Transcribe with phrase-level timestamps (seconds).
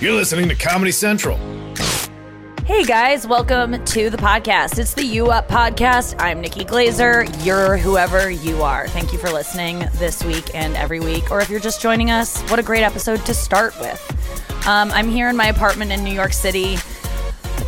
[0.00, 1.36] You're listening to Comedy Central.
[2.64, 4.78] Hey guys, welcome to the podcast.
[4.78, 6.14] It's the You Up podcast.
[6.18, 7.24] I'm Nikki Glaser.
[7.40, 8.88] You're whoever you are.
[8.88, 11.30] Thank you for listening this week and every week.
[11.30, 14.66] Or if you're just joining us, what a great episode to start with.
[14.66, 16.76] Um, I'm here in my apartment in New York City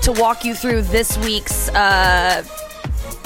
[0.01, 2.43] to walk you through this week's uh,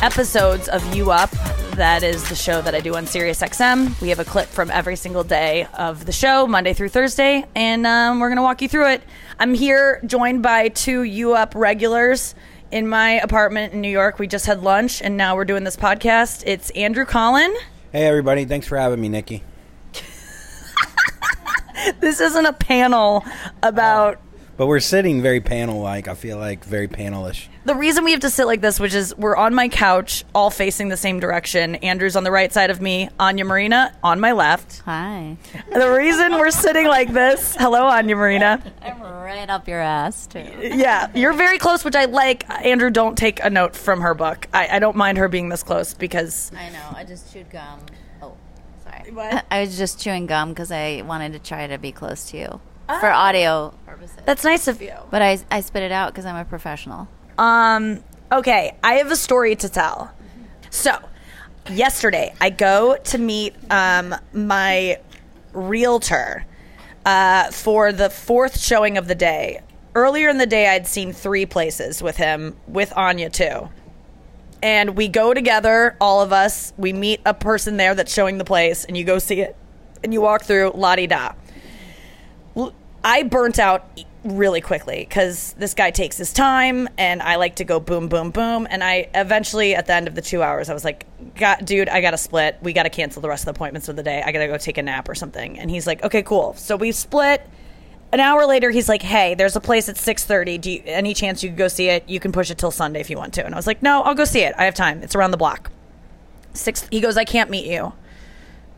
[0.02, 1.30] episodes of You Up.
[1.76, 4.00] That is the show that I do on SiriusXM.
[4.00, 7.86] We have a clip from every single day of the show, Monday through Thursday, and
[7.86, 9.02] um, we're going to walk you through it.
[9.38, 12.34] I'm here joined by two You Up regulars
[12.70, 14.18] in my apartment in New York.
[14.18, 16.44] We just had lunch, and now we're doing this podcast.
[16.46, 17.54] It's Andrew Collin.
[17.92, 18.46] Hey, everybody.
[18.46, 19.44] Thanks for having me, Nikki.
[22.00, 23.24] This isn't a panel
[23.62, 24.20] about
[24.56, 26.08] But we're sitting very panel like.
[26.08, 27.48] I feel like very panelish.
[27.66, 30.48] the reason we have to sit like this, which is we're on my couch, all
[30.48, 31.74] facing the same direction.
[31.76, 34.80] Andrew's on the right side of me, Anya Marina on my left.
[34.86, 35.36] Hi.
[35.74, 38.62] The reason we're sitting like this, hello, Anya Marina.
[38.80, 40.46] I'm right up your ass, too.
[40.58, 42.48] Yeah, you're very close, which I like.
[42.64, 44.48] Andrew, don't take a note from her book.
[44.54, 46.94] I, I don't mind her being this close because I know.
[46.94, 47.80] I just chewed gum.
[48.22, 48.36] Oh,
[48.84, 49.10] sorry.
[49.10, 49.44] What?
[49.50, 52.60] I was just chewing gum because I wanted to try to be close to you
[52.86, 54.16] for audio purposes.
[54.24, 54.92] that's nice of you.
[55.10, 57.08] but I, I spit it out because I'm a professional.
[57.38, 60.12] Um, okay, I have a story to tell.
[60.70, 60.98] So,
[61.70, 64.98] yesterday I go to meet um, my
[65.52, 66.46] realtor
[67.04, 69.60] uh, for the fourth showing of the day.
[69.94, 73.70] Earlier in the day, I'd seen three places with him, with Anya too.
[74.62, 76.72] And we go together, all of us.
[76.76, 79.56] We meet a person there that's showing the place, and you go see it.
[80.04, 81.32] And you walk through, la di da.
[83.06, 83.88] I burnt out
[84.24, 88.32] really quickly because this guy takes his time and I like to go boom, boom,
[88.32, 88.66] boom.
[88.68, 91.88] And I eventually, at the end of the two hours, I was like, God, dude,
[91.88, 92.58] I got to split.
[92.62, 94.24] We got to cancel the rest of the appointments of the day.
[94.26, 95.56] I got to go take a nap or something.
[95.56, 96.54] And he's like, okay, cool.
[96.54, 97.48] So we split.
[98.10, 100.60] An hour later, he's like, "Hey, there's a place at 6:30.
[100.60, 102.08] Do you, any chance you could go see it?
[102.08, 104.02] You can push it till Sunday if you want to." And I was like, "No,
[104.02, 104.54] I'll go see it.
[104.56, 105.02] I have time.
[105.02, 105.72] It's around the block."
[106.54, 106.86] Six.
[106.90, 107.94] He goes, "I can't meet you,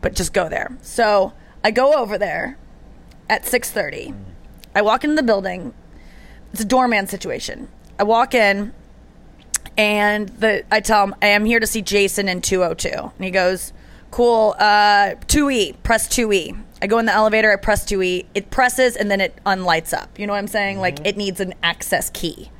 [0.01, 2.57] but just go there." So I go over there
[3.29, 4.13] at 6:30.
[4.75, 5.73] I walk into the building.
[6.51, 7.69] It's a doorman situation.
[7.99, 8.73] I walk in,
[9.77, 13.31] and the I tell him I am here to see Jason in 202, and he
[13.31, 13.71] goes,
[14.11, 18.95] "Cool, uh, 2E, press 2E." I go in the elevator, I press 2E, it presses,
[18.95, 20.17] and then it unlights up.
[20.17, 20.79] You know what I'm saying?
[20.79, 22.51] Like it needs an access key.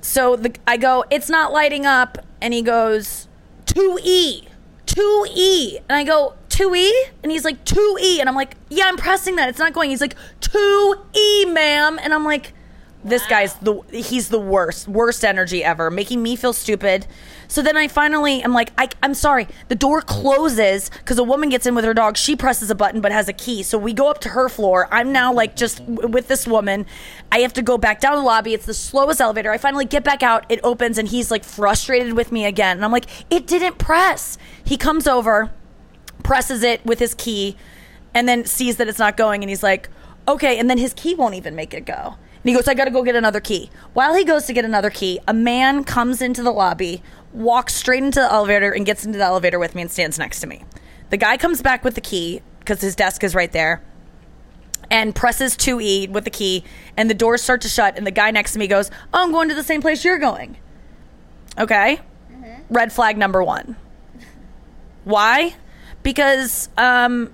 [0.00, 3.28] So the, I go, it's not lighting up, and he goes,
[3.66, 4.48] 2E,
[4.86, 5.76] 2E.
[5.88, 6.90] And I go, 2E?
[7.22, 8.18] And he's like, 2E.
[8.18, 9.48] And I'm like, yeah, I'm pressing that.
[9.48, 9.90] It's not going.
[9.90, 11.98] He's like, 2E, ma'am.
[12.02, 12.52] And I'm like,
[13.04, 17.06] this guy's the he's the worst worst energy ever making me feel stupid.
[17.46, 19.46] So then i finally am like I, i'm sorry.
[19.68, 22.16] The door closes because a woman gets in with her dog.
[22.16, 23.62] She presses a button but has a key.
[23.62, 24.88] So we go up to her floor.
[24.90, 26.86] I'm now like just w- with this woman.
[27.30, 28.52] I have to go back down the lobby.
[28.52, 29.52] It's the slowest elevator.
[29.52, 30.44] I finally get back out.
[30.48, 32.78] It opens and he's like frustrated with me again.
[32.78, 34.38] And i'm like it didn't press.
[34.64, 35.52] He comes over
[36.28, 37.56] presses it with his key
[38.12, 39.88] and then sees that it's not going and he's like
[40.28, 42.16] okay and then his key won't even make it go.
[42.18, 43.70] And he goes i gotta go get another key.
[43.94, 47.02] While he goes to get another key a man comes into the lobby
[47.32, 50.40] walks straight into the elevator and gets into the elevator with me and stands next
[50.40, 50.64] to me.
[51.08, 53.82] The guy comes back with the key because his desk is right there
[54.90, 56.62] and presses 2e with the key
[56.94, 59.32] and the doors start to shut and the guy next to me goes oh i'm
[59.32, 60.58] going to the same place you're going.
[61.58, 62.00] Okay?
[62.30, 62.62] Mm-hmm.
[62.68, 63.76] Red flag number one.
[65.04, 65.54] Why?
[66.02, 67.32] Because um,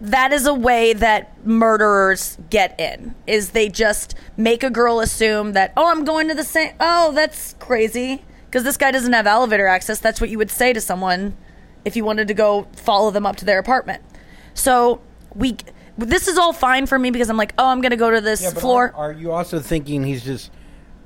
[0.00, 3.14] that is a way that murderers get in.
[3.26, 6.72] Is they just make a girl assume that oh I'm going to the same.
[6.80, 10.00] Oh that's crazy because this guy doesn't have elevator access.
[10.00, 11.36] That's what you would say to someone
[11.84, 14.02] if you wanted to go follow them up to their apartment.
[14.54, 15.00] So
[15.34, 15.56] we.
[15.98, 18.40] This is all fine for me because I'm like, oh, I'm gonna go to this
[18.42, 18.92] Yeah, floor.
[18.96, 20.50] Are, are you also thinking he's just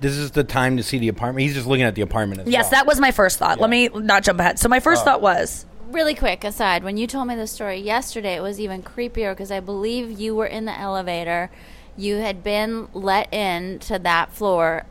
[0.01, 1.43] this is the time to see the apartment?
[1.43, 2.71] He's just looking at the apartment as yes, well.
[2.73, 3.59] that was my first thought.
[3.59, 4.61] Let me not jump ahead.
[4.61, 5.05] So my first Oh.
[5.07, 8.83] thought was, Really quick aside, when you told me the story yesterday, it was even
[8.83, 11.51] creepier because I believe you were in the elevator.
[11.97, 14.87] You had been let in to that floor,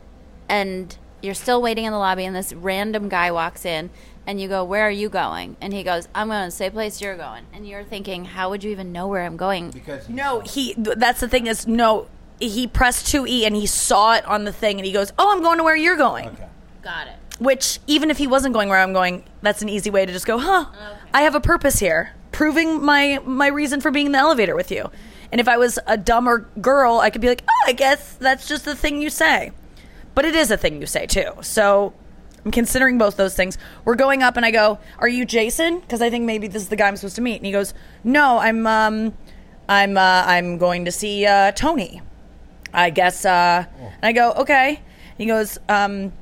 [0.48, 3.90] and you're still waiting in the lobby, and this random guy walks in,
[4.26, 6.72] and you go, "Where are you going?" And he goes, "I'm going to the same
[6.72, 10.08] place you're going." And you're thinking, "How would you even know where I'm going?" because
[10.08, 10.74] No, he.
[10.78, 12.06] That's the thing is no.
[12.40, 15.30] He pressed two E and he saw it on the thing and he goes, "Oh,
[15.32, 16.48] I'm going to where you're going." Okay.
[16.82, 17.16] Got it.
[17.38, 20.26] Which even if he wasn't going where I'm going, that's an easy way to just
[20.26, 20.66] go, "Huh,
[21.12, 24.70] I have a purpose here, proving my my reason for being in the elevator with
[24.70, 24.90] you."
[25.32, 28.46] And if I was a dumber girl, I could be like, "Oh, I guess that's
[28.46, 29.50] just the thing you say."
[30.14, 31.32] But it is a thing you say too.
[31.40, 31.92] So
[32.44, 33.58] I'm considering both those things.
[33.84, 36.68] We're going up, and I go, "Are you Jason?" Because I think maybe this is
[36.68, 37.36] the guy I'm supposed to meet.
[37.36, 39.12] And he goes, "No, I'm um,
[39.68, 42.00] I'm uh, I'm going to see uh, Tony."
[42.74, 44.80] I guess, uh, and I go, okay.
[45.16, 46.12] He goes, um,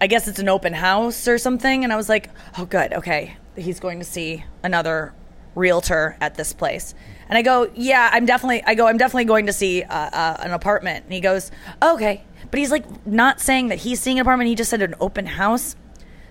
[0.00, 1.84] I guess it's an open house or something.
[1.84, 2.92] And I was like, oh, good.
[2.92, 3.36] Okay.
[3.56, 5.14] He's going to see another
[5.54, 6.94] realtor at this place.
[7.28, 10.36] And I go, yeah, I'm definitely, I go, I'm definitely going to see uh, uh,
[10.40, 11.04] an apartment.
[11.04, 11.50] And he goes,
[11.82, 12.24] okay.
[12.50, 14.48] But he's like not saying that he's seeing an apartment.
[14.48, 15.76] He just said an open house.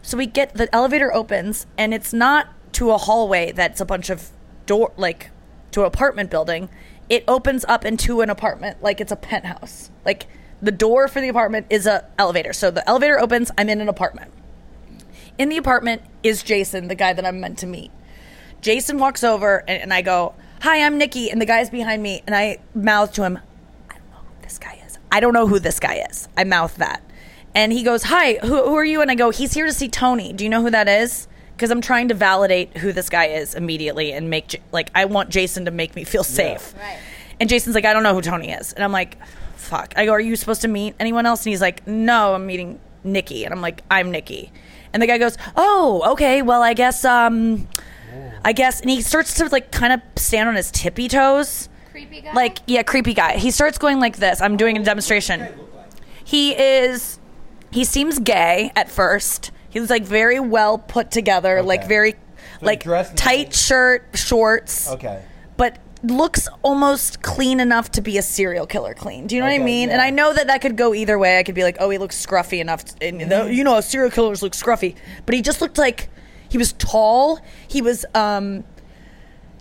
[0.01, 4.09] So we get the elevator opens and it's not to a hallway that's a bunch
[4.09, 4.31] of
[4.65, 5.31] door, like
[5.71, 6.69] to an apartment building.
[7.09, 9.91] It opens up into an apartment like it's a penthouse.
[10.05, 10.27] Like
[10.63, 12.53] the door for the apartment is a elevator.
[12.53, 14.31] So the elevator opens, I'm in an apartment.
[15.37, 17.91] In the apartment is Jason, the guy that I'm meant to meet.
[18.61, 21.29] Jason walks over and, and I go, Hi, I'm Nikki.
[21.29, 22.23] And the guy's behind me.
[22.25, 23.39] And I mouth to him,
[23.89, 24.97] I don't know who this guy is.
[25.11, 26.29] I don't know who this guy is.
[26.37, 27.03] I mouth that.
[27.53, 29.01] And he goes, Hi, who, who are you?
[29.01, 30.31] And I go, He's here to see Tony.
[30.31, 31.27] Do you know who that is?
[31.57, 35.29] Because I'm trying to validate who this guy is immediately and make, like, I want
[35.29, 36.73] Jason to make me feel safe.
[36.77, 36.97] Right.
[37.39, 38.71] And Jason's like, I don't know who Tony is.
[38.73, 39.17] And I'm like,
[39.55, 39.93] fuck.
[39.95, 41.45] I go, are you supposed to meet anyone else?
[41.45, 43.45] And he's like, no, I'm meeting Nikki.
[43.45, 44.51] And I'm like, I'm Nikki.
[44.93, 46.41] And the guy goes, oh, okay.
[46.41, 47.67] Well, I guess, um,
[48.45, 48.81] I guess.
[48.81, 51.69] And he starts to like kind of stand on his tippy toes.
[51.91, 52.33] Creepy guy.
[52.33, 53.37] Like, yeah, creepy guy.
[53.37, 54.41] He starts going like this.
[54.41, 55.47] I'm doing a demonstration.
[56.23, 57.19] He is,
[57.71, 59.51] he seems gay at first.
[59.69, 62.15] He was like very well put together, like very,
[62.61, 63.65] like dressed tight nice.
[63.65, 65.23] shirt, shorts Okay.
[65.57, 69.25] but looks almost clean enough to be a serial killer clean.
[69.27, 69.89] Do you know what I Okay, mean?
[69.89, 70.01] And.
[70.01, 71.39] I know that that could go either way.
[71.39, 72.83] I could be like, oh, he looks scruffy enough.
[72.85, 73.29] To, and Mm-hmm.
[73.29, 74.95] the- you know, serial killers look scruffy.
[75.25, 76.09] But he just looked like
[76.49, 77.39] he was tall.
[77.67, 78.65] He was, um,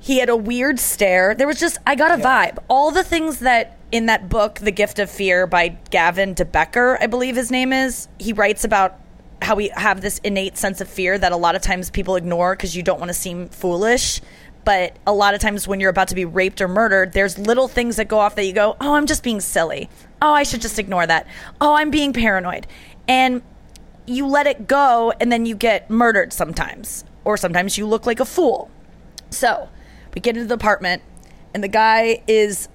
[0.01, 1.35] he had a weird stare.
[1.35, 2.59] There was just, I got a vibe.
[2.69, 6.99] All the things that in that book, The Gift of Fear by Gavin de Becker,
[7.01, 8.99] I believe his name is, he writes about
[9.43, 12.55] how we have this innate sense of fear that a lot of times people ignore
[12.57, 14.21] because you don't want to seem foolish.
[14.65, 17.69] But a lot of times when you're about to be raped or murdered, there's little
[17.69, 19.89] things that go off that you go, oh, I'm just being silly.
[20.21, 21.27] Oh, I should just ignore that.
[21.61, 22.67] Oh, I'm being paranoid.
[23.09, 23.43] And
[24.07, 27.05] you let it go and then you get murdered sometimes.
[27.25, 28.71] Or sometimes you look like a fool.
[29.31, 29.69] So
[30.15, 31.03] we get into the apartment,
[31.55, 32.69] and the guy is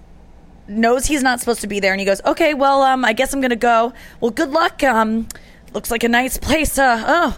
[0.67, 3.33] knows he's not supposed to be there, and he goes, "Okay, well, um, I guess
[3.33, 3.93] I'm gonna go.
[4.19, 4.83] Well, good luck.
[4.83, 5.27] Um,
[5.73, 6.77] looks like a nice place.
[6.77, 7.37] Uh, oh,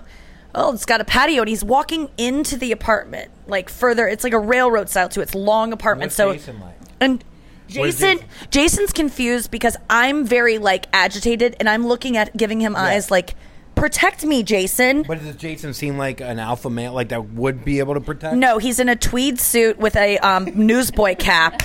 [0.55, 4.07] oh, it's got a patio." And he's walking into the apartment, like further.
[4.07, 5.21] It's like a railroad style too.
[5.21, 6.07] It's long apartment.
[6.07, 6.75] What's so Jason like?
[6.99, 7.23] and.
[7.67, 8.27] Jason, Jason?
[8.49, 13.35] Jason's confused because I'm very like agitated, and I'm looking at giving him eyes like,
[13.75, 17.77] "Protect me, Jason." But does Jason seem like an alpha male, like that would be
[17.77, 18.35] able to protect?
[18.37, 21.61] No, he's in a tweed suit with a um, newsboy cap,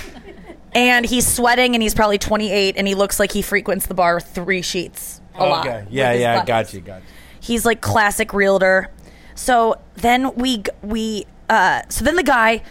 [0.75, 4.19] and he's sweating, and he's probably 28, and he looks like he frequents the bar
[4.19, 5.65] three sheets a lot.
[5.65, 5.85] Okay.
[5.85, 6.47] with Yeah, his yeah, buttons.
[6.47, 7.07] got you, got you.
[7.45, 8.89] He's like classic realtor.
[9.35, 12.63] So then we we uh, so then the guy.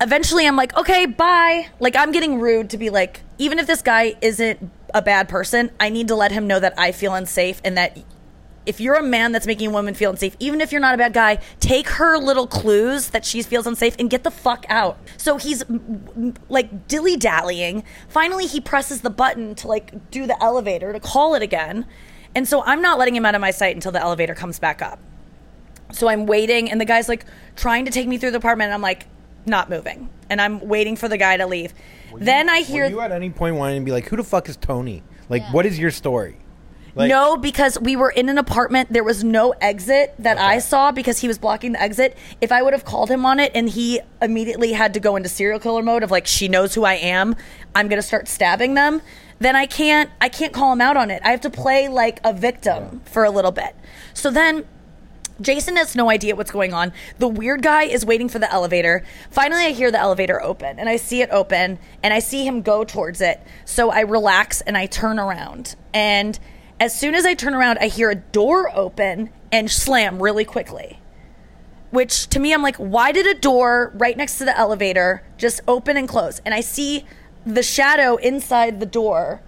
[0.00, 1.68] Eventually, I'm like, okay, bye.
[1.78, 5.70] Like I'm getting rude to be like, even if this guy isn't a bad person,
[5.78, 7.98] I need to let him know that I feel unsafe and that
[8.66, 10.98] if you're a man that's making a woman feel unsafe, even if you're not a
[10.98, 14.98] bad guy, take her little clues that she feels unsafe and get the fuck out.
[15.16, 15.64] So he's
[16.48, 17.82] like dilly dallying.
[18.08, 21.86] Finally, he presses the button to like do the elevator to call it again.
[22.38, 24.80] And so I'm not letting him out of my sight until the elevator comes back
[24.80, 25.00] up.
[25.90, 27.24] So I'm waiting, and the guy's like
[27.56, 28.66] trying to take me through the apartment.
[28.68, 29.08] And I'm like,
[29.44, 30.08] not moving.
[30.30, 31.74] And I'm waiting for the guy to leave.
[32.16, 32.84] then I hear.
[32.84, 35.02] Were you at any point wanting to be like, who the fuck is Tony?
[35.28, 36.38] Like, what is your story?
[36.94, 38.92] Like, no, because we were in an apartment.
[38.92, 42.16] There was no exit that I saw because he was blocking the exit.
[42.40, 45.28] If I would have called him on it and he immediately had to go into
[45.28, 47.34] serial killer mode of like she knows who I am,
[47.74, 49.02] I'm gonna start stabbing them.
[49.38, 50.10] Then I can't.
[50.20, 51.22] I can't call him out on it.
[51.24, 53.74] I have to play like a victim for a little bit.
[54.14, 54.66] So then
[55.40, 56.92] Jason has no idea what's going on.
[57.18, 59.04] The weird guy is waiting for the elevator.
[59.30, 62.62] Finally, I hear the elevator open and I see it open and I see him
[62.62, 63.40] go towards it.
[63.64, 65.76] So I relax and I turn around.
[65.94, 66.38] And
[66.80, 70.98] as soon as I turn around, I hear a door open and slam really quickly.
[71.90, 75.60] Which to me, I'm like, why did a door right next to the elevator just
[75.66, 76.40] open and close?
[76.44, 77.06] And I see
[77.54, 79.42] the shadow inside the door.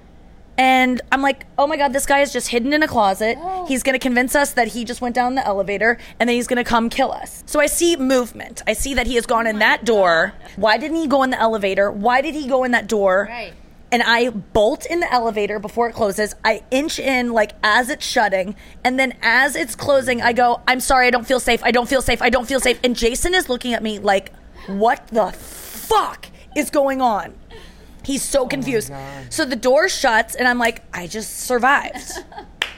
[0.57, 3.39] And I'm like, oh my God, this guy is just hidden in a closet.
[3.41, 3.67] Oh.
[3.67, 6.47] He's going to convince us that he just went down the elevator and then he's
[6.63, 7.43] to come kill us.
[7.47, 8.63] So I see movement.
[8.67, 10.35] I see that he has gone in oh that door.
[10.57, 11.91] Why didn't he go in the elevator?
[11.91, 13.27] Why did he go in that door?
[13.31, 13.55] Right.
[13.93, 16.35] And I bolt in the elevator before it closes.
[16.45, 18.55] I inch in like as it's shutting.
[18.85, 21.63] And then as it's closing, I go, I'm sorry, I don't feel safe.
[21.65, 22.21] I don't feel safe.
[22.21, 22.79] I don't feel safe.
[22.85, 24.33] And Jason is looking at me like,
[24.67, 27.35] what the fuck is going on?
[28.05, 28.91] He's so confused.
[28.93, 28.99] Oh
[29.31, 32.11] so the door shuts, and I'm like, I just survived.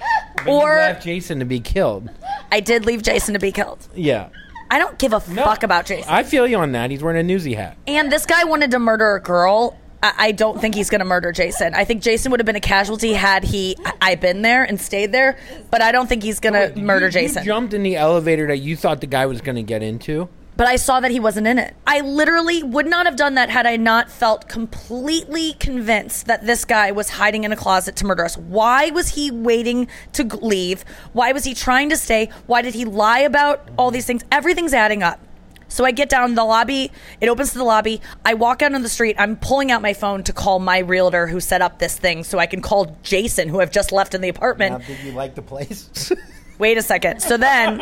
[0.47, 2.11] Or- left Jason to be killed.
[2.50, 3.87] I did leave Jason to be killed.
[3.95, 4.31] Yeah.
[4.71, 6.11] I don't give a No, fuck about Jason.
[6.12, 6.91] I feel you on that.
[6.91, 7.76] He's wearing a newsy hat.
[7.87, 11.05] and this guy wanted to murder a girl I, I don't think he's going to
[11.05, 11.75] murder Jason.
[11.75, 15.12] I think Jason would have been a casualty had he I been there and stayed
[15.12, 15.38] there,
[15.71, 17.43] but I don't think he's going to murder You- Jason.
[17.45, 20.29] You jumped in the elevator that you thought the guy was going to get into.
[20.56, 21.75] But I saw that he wasn't in it.
[21.87, 26.64] I literally would not have done that had I not felt completely convinced that this
[26.64, 28.37] guy was hiding in a closet to murder us.
[28.37, 30.85] Why was he waiting to leave?
[31.12, 32.28] Why was he trying to stay?
[32.47, 34.23] Why did he lie about all these things?
[34.30, 35.21] Everything's adding up.
[35.68, 36.92] So I get down the lobby.
[37.18, 38.02] It opens to the lobby.
[38.26, 39.16] I walk out on the street.
[39.18, 42.38] I'm pulling out my phone to call my realtor who set up this thing so
[42.38, 44.85] I can call Jason, who I've just left in the apartment.
[44.87, 46.12] did you like the place?
[46.59, 47.23] Wait a second.
[47.23, 47.80] So then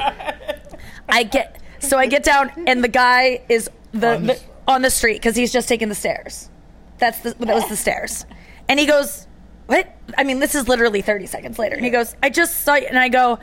[1.09, 4.83] I get so I get down and the guy is the, On the the- on
[4.83, 6.49] the street because he's just taking the stairs.
[6.99, 8.25] That's the that was the stairs.
[8.69, 9.27] And he goes,
[9.67, 9.89] What?
[10.17, 11.75] I mean, this is literally 30 seconds later.
[11.75, 13.39] And he goes, I just saw you and I go,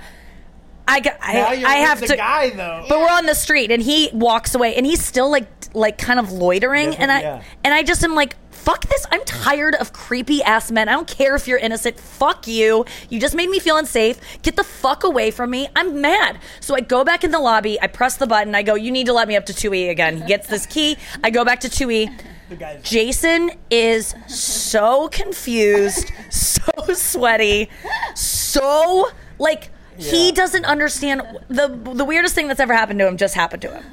[0.88, 2.86] I got I, I have to guy though.
[2.88, 6.17] but we're on the street and he walks away and he's still like like kind
[6.17, 7.44] of loitering and I yeah.
[7.65, 8.38] and I just am like
[8.68, 9.06] fuck this.
[9.14, 10.90] I'm tired of creepy ass men.
[10.90, 11.98] I don't care if you're innocent.
[11.98, 12.84] Fuck you.
[13.10, 14.20] You just made me feel unsafe.
[14.42, 15.70] Get the fuck away from me.
[15.74, 16.40] I'm mad.
[16.60, 17.80] So I go back in the lobby.
[17.82, 18.54] I press the button.
[18.56, 20.18] I go you need to let me up to 2E again.
[20.18, 20.98] He gets this key.
[21.24, 27.70] I go back to 2E Jason is so confused, so sweaty,
[28.16, 31.22] so like he doesn't understand.
[31.50, 33.84] The the weirdest thing that's ever happened to him just happened to him.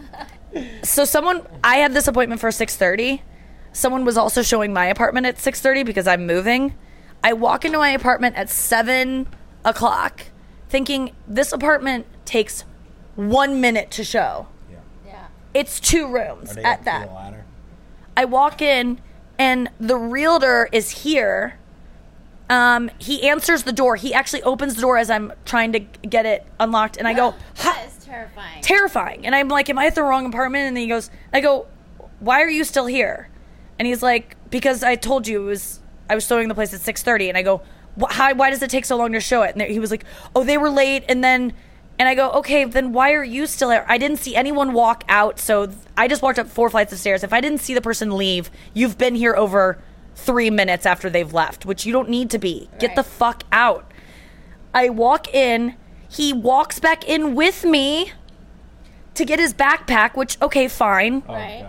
[0.85, 3.23] So someone I had this appointment for 6:30.
[3.75, 6.75] Someone was also showing my apartment at 6:30 because I'm moving.
[7.25, 9.27] I walk into my apartment at seven
[9.65, 10.27] o'clock,
[10.69, 12.65] thinking this apartment takes
[13.17, 14.47] one minute to show.
[15.05, 15.25] Yeah.
[15.53, 17.09] It's two rooms at that.
[18.17, 19.01] I walk in
[19.39, 21.59] and the realtor is here.
[22.49, 23.97] Um, he answers the door.
[23.97, 27.35] He actually opens the door as I'm trying to get it unlocked, and I go,
[27.65, 28.63] That is terrifying.
[28.63, 29.27] terrifying.
[29.27, 31.67] And I'm like, "Am I at the wrong apartment?" And then he goes, "I go,
[32.21, 33.29] why are you still here?"
[33.79, 36.81] And he's like, "Because I told you it was I was showing the place at
[36.81, 37.63] 6:30." And I go,
[38.01, 38.35] "Wh- "How?
[38.35, 40.05] Why does it take so long to show it?" And he was like,
[40.35, 41.53] "Oh, they were late." And then,
[41.99, 45.03] and I go, "Okay, then why are you still here?" I didn't see anyone walk
[45.09, 47.25] out, so I just walked up four flights of stairs.
[47.25, 49.79] If I didn't see the person leave, you've been here over
[50.15, 52.69] three minutes after they've left, which you don't need to be.
[52.79, 53.91] Get the fuck out.
[54.73, 55.75] I walk in.
[56.09, 58.13] He walks back in with me
[59.15, 61.23] to get his backpack, which okay, fine.
[61.29, 61.67] Oh, right?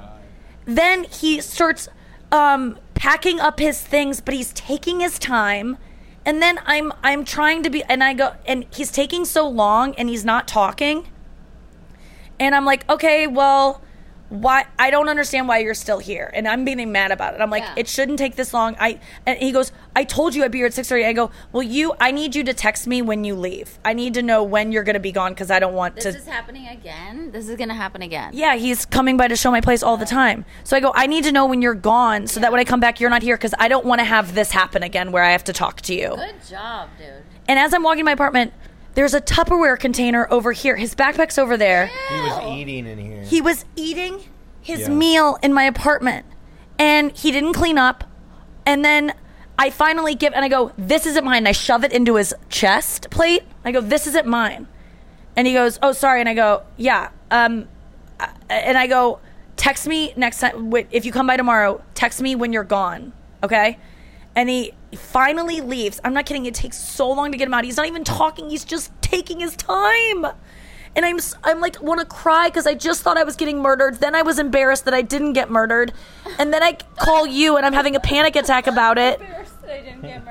[0.66, 1.88] Then he starts
[2.36, 5.77] um, packing up his things, but he's taking his time.
[6.25, 9.96] And then I'm I'm trying to be, and I go, and he's taking so long,
[9.96, 11.08] and he's not talking.
[12.39, 13.82] And I'm like, okay, well,
[14.29, 14.65] why?
[14.79, 17.41] I don't understand why you're still here, and I'm being mad about it.
[17.41, 17.74] I'm like, Yeah.
[17.77, 18.75] it shouldn't take this long.
[18.79, 21.05] I and he goes, I told you I'd be here at six thirty.
[21.05, 23.77] I go, well, you, I need you to text me when you leave.
[23.86, 26.05] I need to know when you're going to be gone because I don't want This
[26.05, 26.12] to.
[26.13, 27.32] This is happening again.
[27.32, 28.32] This is gonna happen again.
[28.34, 30.46] Yeah, he's coming by to show my place all the time.
[30.63, 32.79] So I go, I need to know when you're gone so that when I come
[32.79, 35.32] back, you're not here because I don't want to have this happen again where I
[35.32, 36.15] have to talk to you.
[36.15, 37.24] Good job, dude.
[37.48, 38.53] And as I'm walking to my apartment,
[38.96, 40.75] there's a Tupperware container over here.
[40.75, 41.88] His backpack's over there.
[42.10, 43.24] He was eating in here.
[43.24, 44.22] He was eating
[44.62, 44.90] his Yeah.
[44.90, 46.25] meal in my apartment
[46.80, 48.04] and he didn't clean up.
[48.66, 49.14] And then
[49.58, 51.38] I finally give, and I go, This isn't mine.
[51.38, 53.44] And I shove it into his chest plate.
[53.64, 54.68] I go, This isn't mine.
[55.36, 56.20] And he goes, Oh, sorry.
[56.20, 57.10] And I go, Yeah.
[57.32, 57.68] Um,
[58.20, 59.20] uh, and I go,
[59.56, 60.74] Text me next time.
[60.92, 63.14] If you come by tomorrow, text me when you're gone.
[63.44, 63.78] Okay.
[64.36, 66.00] And he finally leaves.
[66.04, 66.46] I'm not kidding.
[66.46, 67.64] It takes so long to get him out.
[67.64, 68.50] He's not even talking.
[68.50, 70.25] He's just taking his time.
[70.98, 73.62] And I'm s- I'm like want to cry because I just thought I was getting
[73.62, 74.00] murdered.
[74.00, 75.92] Then I was embarrassed that I didn't get murdered,
[76.40, 79.20] and then I call you and I'm having a panic attack about it.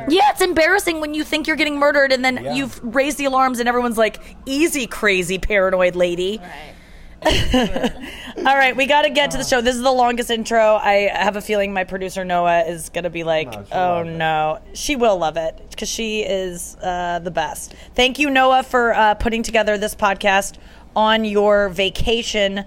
[0.09, 2.55] Yeah, it's embarrassing when you think you're getting murdered and then Yeah.
[2.55, 6.75] you've raised the alarms and everyone's like, "Easy, crazy paranoid lady." Right.
[8.37, 9.61] All right, we got to get to the show.
[9.61, 10.75] This is the longest intro.
[10.77, 13.89] I have a feeling my producer Noah is going to be like, No, she'll "Oh
[13.99, 17.75] love it." no." She will love it because she is uh, the best.
[17.95, 20.59] Thank you Noah for uh, putting together this podcast
[20.95, 22.65] on your vacation.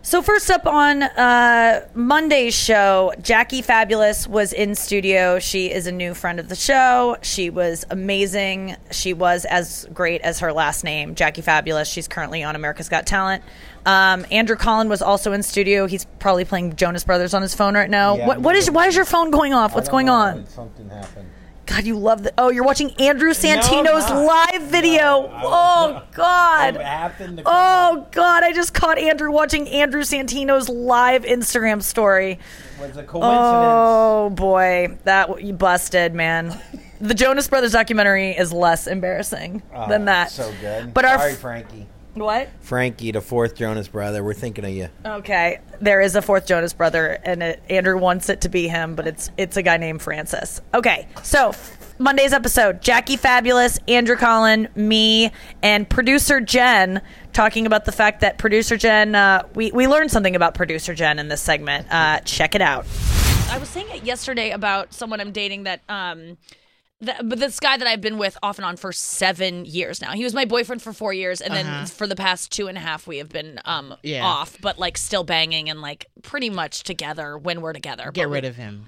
[0.00, 5.38] So first up on uh, Monday's show, Jackie Fabulous was in studio.
[5.38, 7.18] She is a new friend of the show.
[7.20, 8.76] She was amazing.
[8.90, 11.88] She was as great as her last name, Jackie Fabulous.
[11.88, 13.42] She's currently on America's Got Talent.
[13.84, 15.86] Um, Andrew Collin was also in studio.
[15.86, 18.16] He's probably playing Jonas Brothers on his phone right now.
[18.16, 18.70] Yeah, what, what is?
[18.70, 19.74] Why is your phone going off?
[19.74, 20.46] What's going on?
[20.46, 21.28] Something happened.
[21.68, 22.32] God, you love the.
[22.38, 24.24] Oh, you're watching Andrew Santino's not.
[24.52, 25.22] live video.
[25.28, 26.76] No, oh God.
[27.44, 28.42] Oh God!
[28.42, 32.32] I just caught Andrew watching Andrew Santino's live Instagram story.
[32.32, 32.40] It
[32.80, 33.38] was a coincidence.
[33.42, 36.58] Oh boy, that you busted, man.
[37.00, 40.30] The Jonas Brothers documentary is less embarrassing Oh, than that.
[40.30, 40.94] So good.
[40.94, 41.86] But our Sorry, f- Frankie.
[42.18, 42.48] What?
[42.60, 44.22] Frankie, the fourth Jonas brother.
[44.22, 44.88] We're thinking of you.
[45.04, 48.94] Okay, there is a fourth Jonas brother, and it, Andrew wants it to be him,
[48.94, 50.60] but it's it's a guy named Francis.
[50.74, 51.52] Okay, so
[51.98, 55.30] Monday's episode: Jackie Fabulous, Andrew Collin, me,
[55.62, 59.14] and producer Jen talking about the fact that producer Jen.
[59.14, 61.86] Uh, we we learned something about producer Jen in this segment.
[61.90, 62.86] Uh, check it out.
[63.50, 65.80] I was saying it yesterday about someone I'm dating that.
[65.88, 66.36] Um,
[67.04, 70.12] th- but this guy that I've been with off and on for seven years now.
[70.12, 72.80] He was my boyfriend for four years, and then for the past two and a
[72.80, 74.24] half, we have been um Yeah.
[74.24, 78.10] off, but like still banging and like pretty much together when we're together.
[78.12, 78.86] Get But rid of him.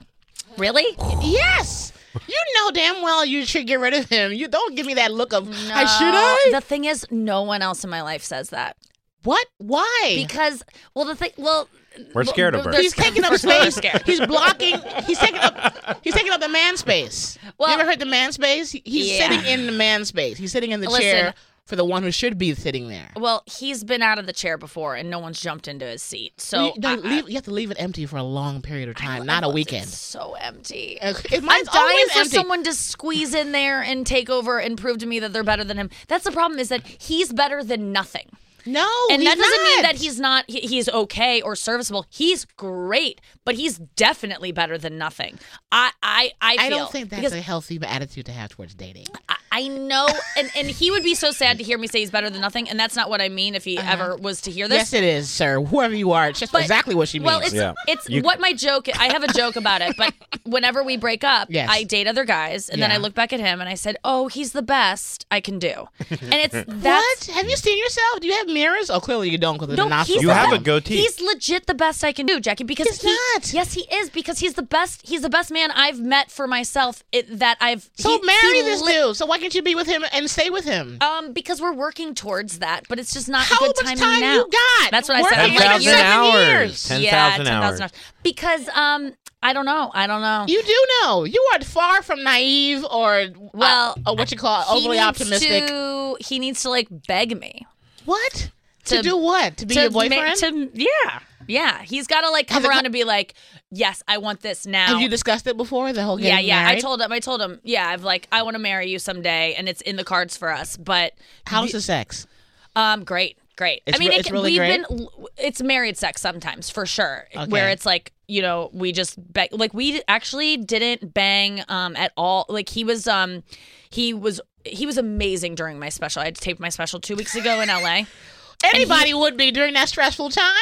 [0.59, 0.87] really?
[1.23, 1.93] Yes.
[2.27, 4.33] You know damn well you should get rid of him.
[4.33, 6.49] You don't give me that look of I should I?
[6.53, 8.77] The thing is, no one else in my life says that
[9.23, 9.47] what?
[9.59, 10.15] Why?
[10.17, 10.65] because
[10.95, 11.69] well, the thing, well.
[12.15, 12.73] We're scared of her.
[12.73, 14.03] he's taking up First of all, they're space.
[14.07, 14.79] He's blocking.
[15.07, 16.01] He's taking up.
[16.03, 17.39] He's taking up the man space.
[17.59, 18.71] Well- you ever heard the man space?
[18.73, 18.85] He's
[19.19, 19.29] Yeah.
[19.29, 20.39] sitting in the man space.
[20.39, 21.01] He's sitting in the Listen.
[21.03, 21.35] chair
[21.67, 23.11] for the one who should be sitting there.
[23.15, 26.41] Well, he's been out of the chair before, and no one's jumped into his seat.
[26.41, 28.89] So you, no, I- leave, you have to leave it empty for a long period
[28.89, 29.85] of time, not a weekend.
[29.85, 31.01] It's so empty.
[31.01, 32.37] Uh, it- I'm dying always for empty.
[32.37, 35.63] someone to squeeze in there and take over and prove to me that they're better
[35.65, 35.91] than him.
[36.09, 38.31] That's the problem is that he's better than nothing.
[38.67, 42.07] No, and he's that doesn't mean that he's not he- he's okay or serviceable.
[42.11, 45.39] He's great, but he's definitely better than nothing.
[45.73, 49.07] I I I, I don't think that's because a healthy attitude to have towards dating.
[49.29, 52.11] I, I know and and he would be so sad to hear me say he's
[52.11, 53.93] better than nothing and that's not what I mean if he uh-huh.
[53.93, 54.79] ever was to hear this.
[54.79, 55.61] Yes, it is, sir.
[55.61, 57.27] Whoever you are, it's just But- exactly what she means.
[57.27, 57.75] Well, it's Yeah.
[57.89, 58.89] it's You- what my joke.
[58.99, 60.15] I have a joke about it, but
[60.45, 61.69] whenever we break up, Yes.
[61.71, 64.29] I date other guys, and then I look back at him and I said, "Oh,
[64.29, 67.25] he's the best I can do," and it's what?
[67.35, 68.21] Have you seen yourself?
[68.21, 68.91] Do you have mirrors?
[68.91, 70.15] Oh, clearly you don't because of No, the nostril.
[70.17, 70.97] he's You have a goatee.
[70.99, 72.65] He's legit the best I can do, Jackie.
[72.65, 73.53] Because He's he, not.
[73.53, 75.07] Yes, he is because he's the best.
[75.07, 77.03] He's the best man I've met for myself.
[77.13, 77.89] It, that I've.
[77.97, 79.17] So he- marry he this li- dude.
[79.17, 80.99] So why can't you be with him and stay with him?
[81.01, 83.99] Um, because we're working towards that, but it's just not How a good much timing
[83.99, 84.35] time now.
[84.37, 84.91] you got?
[84.91, 85.45] That's what I Working said.
[85.45, 86.47] I'm like, 10,000 you're- seven hours.
[86.49, 86.85] years.
[86.85, 87.03] 10,000
[87.47, 87.79] yeah, hours.
[87.79, 87.93] 10,000
[88.23, 89.91] Because um, I don't know.
[89.95, 90.45] I don't know.
[90.49, 91.25] You do know.
[91.25, 95.07] You are far from naive or Well, uh, or what you call he overly needs
[95.07, 95.67] optimistic.
[95.69, 97.67] To, he needs to like beg me
[98.05, 98.51] What?
[98.87, 99.57] To, To- do what?
[99.59, 100.37] To be to your ma- boyfriend?
[100.39, 101.83] to yeah, yeah.
[101.83, 103.35] He's got to like come Has around co- and be like,
[103.71, 104.87] yes, I want this now.
[104.87, 105.93] Have you discussed it before?
[105.93, 106.65] The whole yeah, yeah.
[106.65, 106.79] married?
[106.79, 107.13] I told him.
[107.13, 107.61] I told him.
[107.63, 110.51] Yeah, I've like, I want to marry you someday, and it's in the cards for
[110.51, 110.77] us.
[110.77, 111.13] But
[111.47, 112.27] How's the sex?
[112.75, 113.83] um, great, great.
[113.87, 114.89] It's I mean, re- it, it's can- really we've great?
[114.89, 115.09] been.
[115.37, 117.47] It's married sex sometimes for sure, Okay.
[117.51, 119.19] where it's like you know we just
[119.53, 122.47] like we actually didn't bang um at all.
[122.49, 123.43] Like he was um
[123.91, 126.23] he was he was amazing during my special.
[126.23, 128.07] I had taped my special two weeks ago in L.A.
[128.75, 130.53] Anybody would be during that stressful time.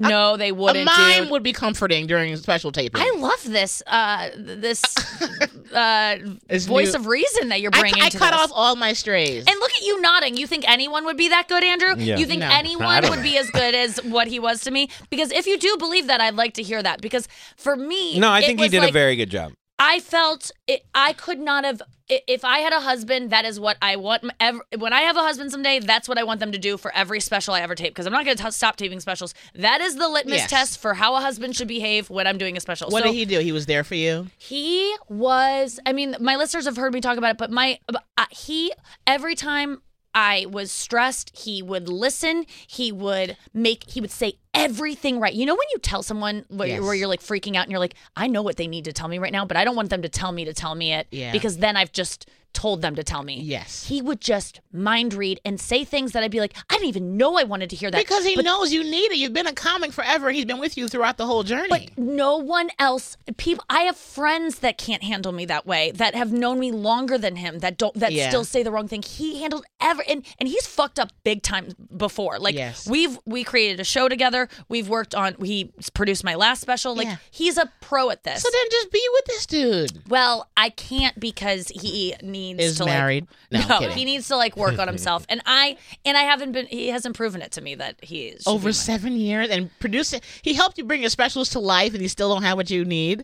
[0.00, 0.84] No, they wouldn't.
[0.84, 1.30] mime dude.
[1.32, 3.00] would be comforting during special taping.
[3.02, 4.80] I love this uh this
[5.74, 7.00] uh It's voice new.
[7.00, 8.40] of reason that you're bringing I to cut this.
[8.40, 9.44] off all my strays.
[9.48, 10.36] And look at you nodding.
[10.36, 11.94] You think anyone would be that good, Andrew?
[11.96, 12.16] Yeah.
[12.18, 12.48] You think No.
[12.52, 14.88] Anyone don't would be as good as what he was to me?
[15.10, 17.00] Because if you do believe that, I'd like to hear that.
[17.00, 19.52] Because for me, No, I it think he did like, a very good job.
[19.78, 21.82] I felt it, I could not have.
[22.10, 24.24] If I had a husband, that is what I want.
[24.24, 26.78] m- ev- When I have a husband someday, that's what I want them to do
[26.78, 27.90] for every special I ever tape.
[27.90, 29.34] Because I'm not going to stop taping specials.
[29.54, 30.50] That is the litmus Yes.
[30.50, 32.88] test for how a husband should behave when I'm doing a special.
[32.88, 33.40] what So did he do?
[33.40, 34.28] He was there for you.
[34.38, 35.78] he was.
[35.84, 37.78] I mean, my listeners have heard me talk about it, but my
[38.16, 38.72] uh, he
[39.06, 39.82] every time
[40.20, 42.44] I was stressed, he would listen.
[42.66, 43.88] He would make.
[43.88, 45.32] He would say everything right.
[45.32, 46.80] You know when you tell someone where, Yes.
[46.80, 49.06] where you're like freaking out and you're like, I know what they need to tell
[49.06, 51.06] me right now, but I don't want them to tell me to tell me it
[51.12, 51.30] Yeah.
[51.30, 53.40] because then I've just told them to tell me.
[53.40, 53.86] Yes.
[53.86, 57.16] He would just mind read and say things that I'd be like, I didn't even
[57.16, 57.98] know I wanted to hear that.
[57.98, 59.18] Because he But knows you need it.
[59.18, 60.30] You've been a comic forever.
[60.30, 61.68] He's been with you throughout the whole journey.
[61.68, 63.16] But no one else.
[63.36, 65.92] People, I have friends that can't handle me that way.
[65.92, 67.60] That have known me longer than him.
[67.60, 67.94] That don't.
[67.94, 68.28] That Yeah.
[68.28, 69.02] still say the wrong thing.
[69.02, 72.40] He handled ever, and and he's fucked up big time before.
[72.40, 72.88] Like Yes.
[72.88, 74.48] we've we created a show together.
[74.68, 75.36] We've worked on.
[75.44, 76.96] He produced my last special.
[76.96, 77.16] Like Yeah.
[77.30, 78.42] he's a pro at this.
[78.42, 80.08] so then just be with this dude.
[80.08, 83.26] well, I can't because he needs Is to married?
[83.50, 83.96] No, Like, I'm kidding.
[83.96, 86.66] he needs to like work on himself, and I and I haven't been.
[86.66, 90.20] He hasn't proven it to me that he is Over seven years and producing.
[90.42, 92.84] He helped you bring your specials to life, and you still don't have what you
[92.84, 93.22] need.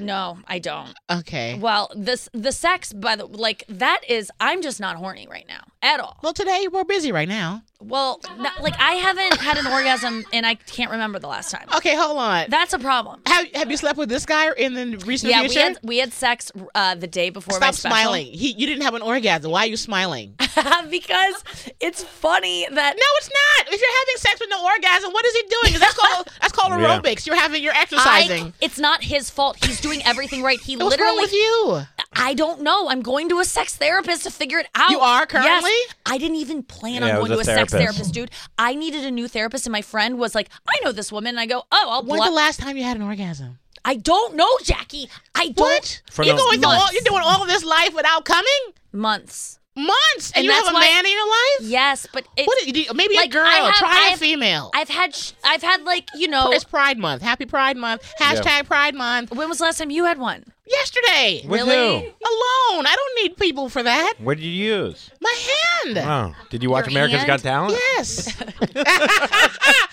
[0.00, 0.94] No, I don't.
[1.10, 1.58] Okay.
[1.58, 5.62] Well, this the sex by the like that is I'm just not horny right now
[5.82, 6.16] at all.
[6.22, 7.62] Well, today we're busy right now.
[7.80, 11.66] Well, not, like I haven't had an orgasm and I can't remember the last time.
[11.76, 12.46] Okay, hold on.
[12.48, 13.20] That's a problem.
[13.26, 15.60] have, have you slept with this guy in the recent Yeah, we future?
[15.60, 18.26] had we had sex uh, the day before Stop smiling.
[18.26, 19.50] He, you didn't have an orgasm.
[19.50, 20.34] Why are you smiling?
[20.56, 21.44] No, because
[21.80, 23.74] it's funny that No, it's not.
[23.74, 25.80] If you're having sex with no orgasm, what is he doing?
[25.80, 26.98] That's called that's called Yeah.
[27.00, 27.26] aerobics.
[27.26, 28.44] You're having you're exercising.
[28.46, 29.62] I, it's not his fault.
[29.64, 30.60] He's doing everything right.
[30.60, 31.82] He What's wrong literally with you?
[32.18, 32.88] I don't know.
[32.88, 34.90] I'm going to a sex therapist to figure it out.
[34.90, 35.70] You are currently?
[35.70, 35.94] Yes.
[36.06, 37.96] I didn't even plan Yeah, on was going to a a sex therapist.
[38.12, 38.30] therapist, dude.
[38.58, 41.40] I needed a new therapist, and my friend was like, "I know this woman." And
[41.40, 43.58] I go, "Oh, I'll." When's blo- the last time you had an orgasm?
[43.84, 45.08] I don't know, Jackie.
[45.34, 45.58] I don't.
[45.58, 46.02] What?
[46.10, 48.60] From You're the- going through all, you're doing all of this life without coming?
[48.92, 49.58] Months.
[49.76, 51.70] Months, and, And you have that's a why- man in your life?
[51.70, 52.66] Yes, but it, What?
[52.66, 53.44] you- Maybe Like, a girl.
[53.44, 54.70] Have- Try a I've- female.
[54.74, 55.14] I've had.
[55.14, 56.50] Sh- I've had like you know.
[56.52, 57.22] it's Pride Month.
[57.22, 58.02] Happy Pride Month.
[58.20, 59.32] Hashtag Pride Month.
[59.32, 60.44] When was the last time you had one?
[60.68, 61.42] Yesterday.
[61.46, 61.74] With Really?
[62.00, 62.06] who?
[62.06, 62.86] Alone.
[62.86, 64.14] I don't need people for that.
[64.18, 65.10] What did you use?
[65.20, 65.34] My
[65.84, 65.98] hand.
[65.98, 67.28] Oh, did you watch Your America's hand?
[67.28, 67.72] Got Talent?
[67.72, 68.36] Yes.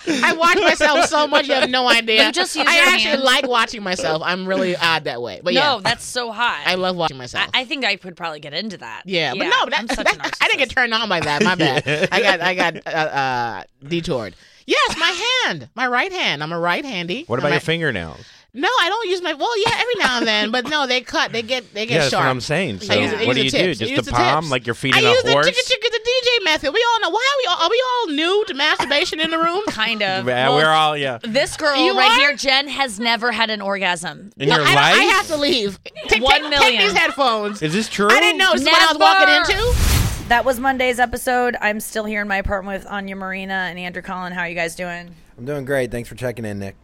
[0.06, 2.26] I watch myself so much you have no idea.
[2.26, 3.22] You just use I your actually hand.
[3.22, 4.22] like watching myself.
[4.24, 5.40] I'm really odd that way.
[5.42, 6.62] But No, that's so hot.
[6.66, 7.48] I love watching myself.
[7.54, 9.02] I, I think I could probably get into that.
[9.06, 10.38] yeah, but no, that, I'm such that- a narcissist.
[10.40, 11.42] I didn't get turned on by that.
[11.42, 12.08] My bad.
[12.12, 14.34] I got I got uh, uh, detoured.
[14.66, 16.42] Yes, my hand, my right hand.
[16.42, 17.24] I'm a right handy.
[17.26, 18.24] What about I'm your a- fingernails?
[18.56, 19.34] No, I don't use my.
[19.34, 21.32] Well, yeah, every now and then, but no, they cut.
[21.32, 22.24] They get they get Yeah, that's sharp.
[22.24, 22.78] what I'm saying.
[22.80, 23.74] So I use, I what do you the do?
[23.74, 24.50] Just use the palm, tips.
[24.52, 25.46] like you're feeding I a use horse?
[25.46, 26.72] the chicka chicka the DJ method.
[26.72, 27.10] We all know.
[27.10, 27.62] Why are we all?
[27.66, 29.60] Are we all new to masturbation in the room?
[29.66, 30.26] Kind of.
[30.28, 31.18] Yeah, Well, we're all yeah.
[31.24, 32.16] This girl You right are?
[32.20, 34.30] here, Jen, has never had an orgasm.
[34.36, 34.94] In No, your I, life?
[34.98, 35.80] I have to leave.
[36.06, 36.60] Take, One take, million.
[36.60, 37.60] take these headphones.
[37.60, 38.08] Is this true?
[38.08, 38.52] I didn't know.
[38.52, 40.28] This is what I was walking into.
[40.28, 41.56] That was Monday's episode.
[41.60, 44.32] I'm still here in my apartment with Anya Marina and Andrew Collin.
[44.32, 45.12] How are you guys doing?
[45.36, 45.90] I'm doing great.
[45.90, 46.76] Thanks for checking in, Nick.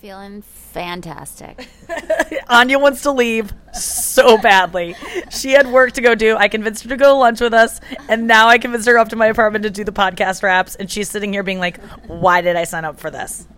[0.00, 1.68] Feeling fantastic.
[2.48, 4.94] Anya wants to leave so badly.
[5.30, 6.36] She had work to go do.
[6.36, 9.08] I convinced her to go to lunch with us, and now I convinced her up
[9.08, 10.76] to my apartment to do the podcast wraps.
[10.76, 13.48] And she's sitting here being like, "Why did I sign up for this?"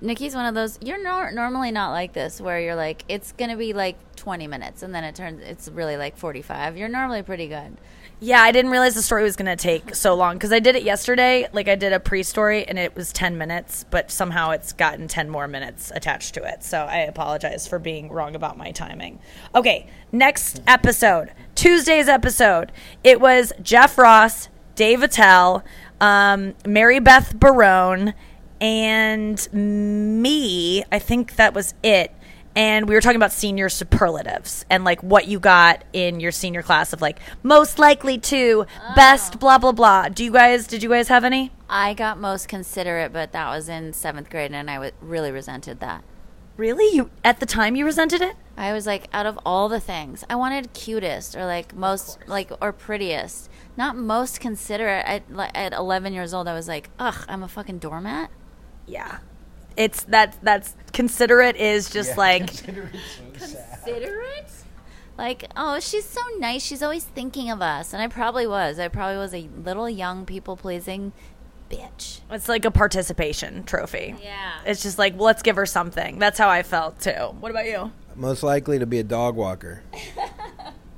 [0.00, 0.78] Nikki's one of those.
[0.80, 4.82] You're nor- normally not like this, where you're like, it's gonna be like 20 minutes,
[4.82, 6.78] and then it turns, it's really like 45.
[6.78, 7.76] You're normally pretty good.
[8.18, 10.74] Yeah, I didn't realize the story was going to take so long because I did
[10.74, 11.48] it yesterday.
[11.52, 15.28] Like I did a pre-story and it was 10 minutes, but somehow it's gotten 10
[15.28, 16.64] more minutes attached to it.
[16.64, 19.18] So I apologize for being wrong about my timing.
[19.54, 22.72] Okay, next episode, Tuesday's episode.
[23.04, 25.62] It was Jeff Ross, Dave Attell,
[26.00, 28.14] um, Mary Beth Barone,
[28.62, 30.84] and me.
[30.90, 32.15] I think that was it
[32.56, 36.62] and we were talking about senior superlatives and like what you got in your senior
[36.62, 38.66] class of like most likely to
[38.96, 39.38] best oh.
[39.38, 40.08] blah blah blah.
[40.08, 41.52] Do you guys did you guys have any?
[41.68, 45.80] I got most considerate, but that was in seventh grade, and I w- really resented
[45.80, 46.02] that.
[46.56, 46.94] really?
[46.94, 48.34] You at the time you resented it?
[48.56, 52.50] I was like, out of all the things, I wanted cutest or like most like
[52.62, 55.04] or prettiest, not most considerate.
[55.06, 58.30] At, at 11 years old, I was like, ugh, I'm a fucking doormat.
[58.86, 59.18] yeah.
[59.76, 62.46] It's that that's considerate is just like
[63.34, 64.50] Considerate?
[65.18, 66.62] Like, oh, she's so nice.
[66.62, 68.78] She's always thinking of us, and I probably was.
[68.78, 71.12] I probably was a little young people pleasing
[71.70, 72.20] bitch.
[72.30, 74.52] it's like a participation trophy Yeah.
[74.64, 77.66] it's just like well, let's give her something that's how i felt too what about
[77.66, 79.82] you Most likely to be a dog walker.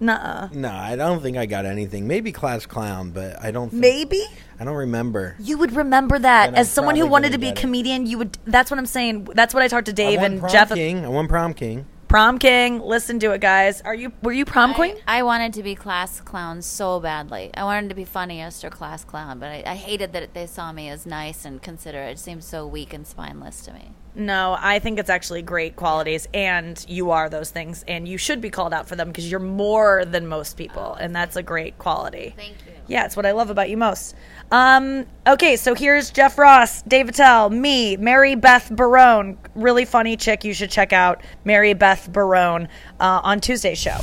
[0.00, 0.48] Nuh-uh.
[0.52, 2.06] No, I don't think I got anything.
[2.06, 3.70] Maybe class clown, but I don't.
[3.70, 4.22] Think, maybe
[4.60, 5.36] I don't remember.
[5.40, 7.58] you would remember that Then as I'm someone who probably wanted gonna be a get
[7.58, 7.60] it.
[7.60, 10.32] comedian you would that's what i'm saying that's what i talked to dave I won
[10.32, 11.04] and prom jeff king.
[11.04, 11.86] I won prom king.
[12.08, 13.82] Prom King, listen to it, guys.
[13.82, 14.96] Are you were you prom queen?
[15.06, 17.50] I, I wanted to be class clown so badly.
[17.52, 20.72] I wanted to be funniest or class clown, but I, I hated that they saw
[20.72, 22.12] me as nice and considerate.
[22.12, 23.90] It seemed so weak and spineless to me.
[24.18, 28.40] No, I think it's actually great qualities, and you are those things, and you should
[28.40, 31.78] be called out for them because you're more than most people, and that's a great
[31.78, 32.34] quality.
[32.36, 32.72] Thank you.
[32.88, 34.16] Yeah, it's what I love about you most.
[34.50, 40.42] Um, okay, so here's Jeff Ross, Dave Attell, me, Mary Beth Barone, really funny chick
[40.42, 42.66] you should check out, Mary Beth Barone,
[42.98, 43.98] uh, on Tuesday's show.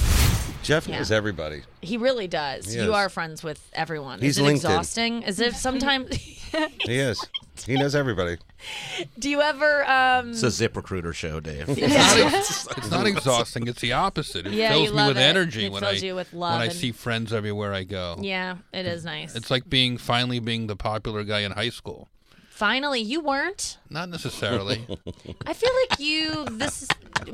[0.64, 1.64] Jeff knows everybody.
[1.82, 2.72] He really does.
[2.74, 2.90] He You is.
[2.96, 4.20] are friends with everyone.
[4.22, 4.56] He's Is it LinkedIn.
[4.56, 5.24] exhausting?
[5.24, 6.16] Is it sometimes?
[6.86, 7.22] He is.
[7.64, 8.38] He knows everybody.
[9.20, 9.90] Do you ever?
[9.90, 11.66] Um, It's a zip recruiter show, Dave.
[11.70, 13.68] It's not, ex- it's not exhausting.
[13.68, 14.48] It's the opposite.
[14.48, 15.22] It Yeah, fills me with it.
[15.22, 18.18] energy It when fills I you with when love I see friends everywhere I go.
[18.20, 19.36] yeah, it is nice.
[19.36, 22.10] It's like being finally being the popular guy in high school.
[22.56, 23.78] Finally, you weren't.
[23.90, 24.86] Not necessarily.
[25.46, 26.46] I feel like you.
[26.52, 26.90] This is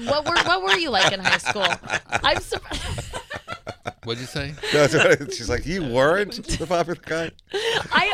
[0.08, 1.66] what were what were you like in high school?
[2.10, 3.18] I'm surprised.
[4.04, 4.54] What'd you say?
[4.74, 7.30] That's what- She's like, you weren't the popular guy.
[7.54, 8.12] I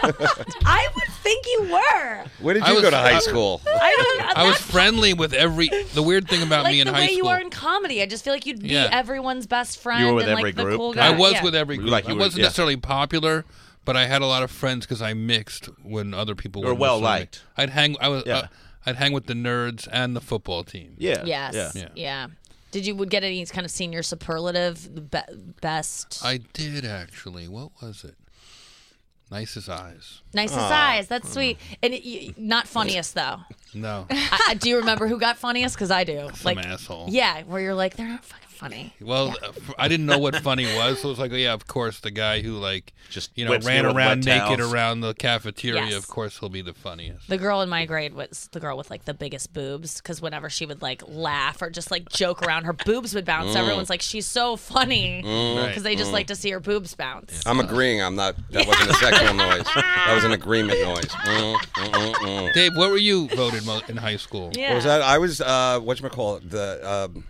[0.65, 2.25] I would think you were.
[2.41, 3.61] Where did I you was- go to high I- school?
[3.65, 4.37] I don't.
[4.37, 5.69] I was that's friendly with every.
[5.93, 7.17] The weird thing about like me in the high way school.
[7.17, 8.01] you are in comedy.
[8.01, 8.89] I just feel like you'd be Yeah.
[8.91, 10.01] everyone's best friend.
[10.01, 11.07] You were with and every like the group, cool guy.
[11.07, 11.43] I was Yeah.
[11.45, 11.89] with every group.
[11.89, 12.45] Like you I were- wasn't yeah.
[12.47, 13.45] necessarily popular,
[13.87, 16.75] but I had a lot of friends because I mixed when other people were were
[16.75, 17.41] well liked.
[17.57, 17.95] I'd hang.
[17.99, 18.23] I was.
[18.27, 18.35] Yeah.
[18.37, 18.47] Uh,
[18.85, 20.93] I'd hang with the nerds and the football team.
[20.97, 21.23] Yeah.
[21.25, 21.53] Yes.
[21.55, 21.71] Yeah.
[21.73, 21.87] Yeah.
[21.95, 22.27] Yeah.
[22.71, 25.19] Did you would get any kind of senior superlative be-
[25.61, 26.21] best?
[26.23, 27.47] I did actually.
[27.47, 28.15] What was it?
[29.31, 30.21] Nicest eyes.
[30.33, 31.07] Nicest eyes.
[31.07, 31.57] That's sweet.
[31.81, 33.39] And it, y not funniest though.
[33.73, 34.05] No.
[34.09, 35.75] I, I- do you remember who got funniest?
[35.75, 36.29] Because I do.
[36.35, 37.07] Some like asshole.
[37.09, 38.93] Yeah, where you're like they're not fucking funny.
[39.01, 41.53] Well, uh, f- I didn't know what funny was, so it was like, oh, yeah,
[41.53, 44.73] of course, the guy who like Just you know ran around naked towels.
[44.73, 45.85] around the cafeteria.
[45.85, 45.93] Yes.
[45.93, 47.27] Of course, he'll be the funniest.
[47.29, 50.49] The girl in my grade was the girl with like the biggest boobs because whenever
[50.49, 53.51] she would like laugh or just like joke around, her boobs would bounce.
[53.51, 53.55] Mm.
[53.57, 55.83] Everyone's like, she's so funny because Right.
[55.83, 57.41] they just like to see her boobs bounce.
[57.45, 58.01] I'm agreeing.
[58.01, 58.35] I'm not.
[58.51, 59.63] That wasn't a sexual noise.
[59.75, 61.05] That was an agreement noise.
[61.05, 62.53] Mm, mm, mm, mm.
[62.53, 64.51] Dave, what were you voted mo- in high school?
[64.53, 64.69] Yeah.
[64.69, 65.01] What was that?
[65.01, 65.41] I was.
[65.41, 66.49] Uh, what you call it?
[66.49, 67.09] The.
[67.15, 67.23] Um,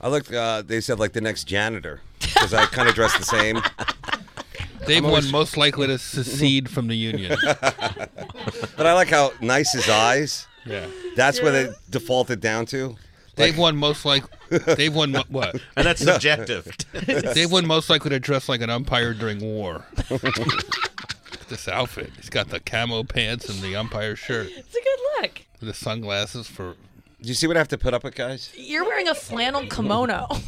[0.00, 0.32] I looked.
[0.32, 3.60] Uh, they said like the next janitor because I kind of dress the same.
[4.86, 7.36] Dave I'm won most likely to secede from the union.
[8.76, 10.46] But I like how nice his eyes.
[10.64, 10.86] Yeah.
[11.14, 12.96] That's what it defaulted down to.
[13.36, 14.24] Dave won most like.
[14.74, 15.60] Dave won mo- what?
[15.76, 16.66] And that's subjective.
[17.06, 19.84] Dave won most likely to dress like an umpire during war.
[21.48, 22.10] this outfit.
[22.16, 24.48] He's got the camo pants and the umpire shirt.
[24.50, 25.42] It's a good look.
[25.60, 26.74] The sunglasses for.
[27.22, 28.50] Do you see what I have to put up with, guys?
[28.56, 30.26] You're wearing a flannel kimono.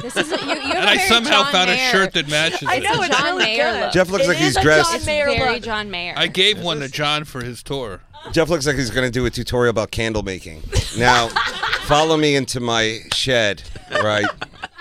[0.00, 0.36] This is you.
[0.36, 2.82] you have And a I very somehow John found a shirt that matches I it.
[2.84, 3.80] know it's John really Mayer good.
[3.82, 3.92] look.
[3.92, 4.90] Jeff looks It like is he's a dressed.
[4.90, 5.62] John It's Mayer very look.
[5.62, 6.14] John Mayer.
[6.16, 8.00] I gave one to John for his tour.
[8.32, 10.62] Jeff looks like he's going to do a tutorial about candle making.
[10.98, 11.28] Now,
[11.86, 13.62] follow me into my shed,
[14.02, 14.26] right?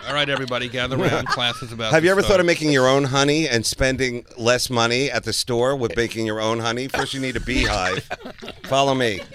[0.07, 1.27] All right, everybody, gather around.
[1.27, 1.91] Class is about.
[1.93, 2.31] Have to you ever start.
[2.33, 6.25] thought of making your own honey and spending less money at the store with making
[6.25, 6.87] your own honey?
[6.87, 8.09] First, you need a beehive.
[8.65, 9.21] Follow me.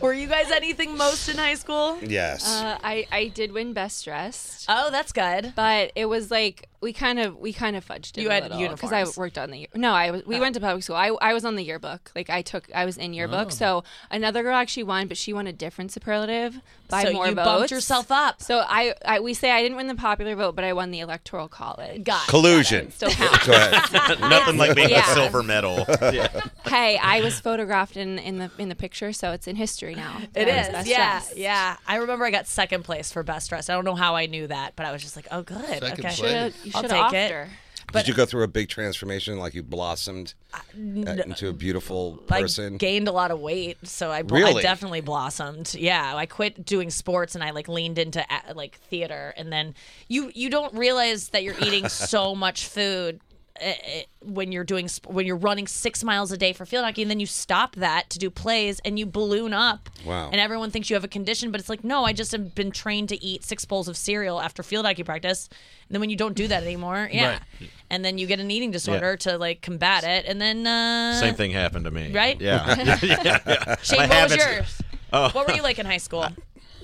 [0.00, 1.98] Were you guys anything most in high school?
[2.02, 2.46] Yes.
[2.46, 5.52] Uh, I I did win best dressed, Oh, that's good.
[5.56, 8.22] but it was like we kind of we kind of fudged it.
[8.22, 9.92] You a had little, because I worked on the year- no.
[9.92, 10.40] I was we oh.
[10.40, 10.96] went to public school.
[10.96, 12.10] I I was on the yearbook.
[12.14, 13.48] Like I took I was in yearbook.
[13.48, 13.50] Oh.
[13.50, 17.34] So another girl actually won, but she won a different superlative by so more you
[17.34, 17.46] votes.
[17.46, 18.42] bumped yourself up.
[18.42, 21.00] So I, I we say I didn't win the popular vote, but I won the
[21.00, 22.04] electoral college.
[22.04, 22.30] Got it.
[22.30, 22.90] Collusion.
[22.90, 23.46] Still counts.
[23.46, 24.20] Go ahead.
[24.20, 25.10] Nothing like being Yeah.
[25.10, 25.84] a silver medal.
[26.66, 30.18] hey, I was photographed in, in the in the picture, so it's in history now.
[30.22, 31.36] It that I was is, best yeah, dressed.
[31.36, 31.76] yeah.
[31.86, 33.70] I remember I got second place for best dressed.
[33.70, 35.64] I don't know how I knew that, but I was just like, oh, good.
[35.66, 36.65] Second okay, place.
[36.72, 37.30] Shoulda- you I'll should take have it.
[37.32, 37.48] her.
[37.92, 42.40] Did you go through a big transformation, like you blossomed uh, into a beautiful I
[42.40, 42.78] person?
[42.78, 44.58] gained a lot of weight, so I, bl- Really?
[44.58, 45.72] I definitely blossomed.
[45.78, 48.24] Yeah, I quit doing sports and I like leaned into
[48.54, 49.74] like theater, and then
[50.08, 53.20] you you don't realize that you're eating so much food.
[53.60, 53.72] Uh, uh,
[54.22, 57.20] When you're doing when you're running six miles a day for field hockey, and then
[57.20, 60.30] you stop that to do plays, and you balloon up, Wow.
[60.30, 62.70] and everyone thinks you have a condition, but it's like no, I just have been
[62.70, 65.48] trained to eat six bowls of cereal after field hockey practice.
[65.88, 67.38] And then when you don't do that anymore, yeah,
[67.90, 71.34] and then you get an eating disorder to like combat it, and then uh, Same
[71.34, 72.12] thing happened to me.
[72.12, 72.40] Right?
[72.40, 72.74] Yeah.
[72.84, 73.76] yeah, yeah, yeah.
[73.82, 74.82] Shane, My what was yours?
[75.12, 75.30] Oh.
[75.30, 76.26] What were you like in high school?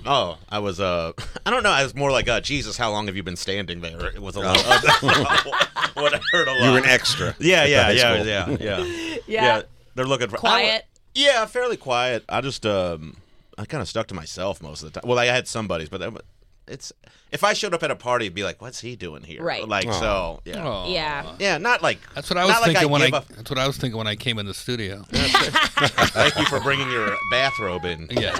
[0.07, 1.13] Oh, I was uh
[1.47, 3.81] I don't know, I was more like uh Jesus, how long have you been standing
[3.81, 4.07] there?
[4.09, 4.65] It was a lot Of,
[5.95, 6.65] what I heard a lot.
[6.65, 7.35] You were an extra.
[7.41, 9.17] Yeah, at the yeah, yeah, yeah, yeah.
[9.27, 9.63] Yeah.
[9.95, 10.67] They're looking for Quiet.
[10.69, 10.85] don't-
[11.15, 12.25] yeah, fairly quiet.
[12.29, 13.17] I just um
[13.59, 15.09] I kind of stuck to myself most of the time.
[15.09, 16.23] Well, I had some buddies, but that-
[16.73, 16.93] it's
[17.31, 19.67] if I showed up at a party, it'd be like, "What's he doing here?" Right.
[19.67, 20.87] Like so, yeah, Aw.
[20.89, 21.33] Yeah.
[21.39, 21.59] yeah.
[21.59, 23.11] Not like That's what I was not like thinking when I.
[23.11, 25.05] That's what I was thinking when I came in the studio.
[25.11, 28.07] Thank you for bringing your bathrobe in.
[28.11, 28.39] yeah,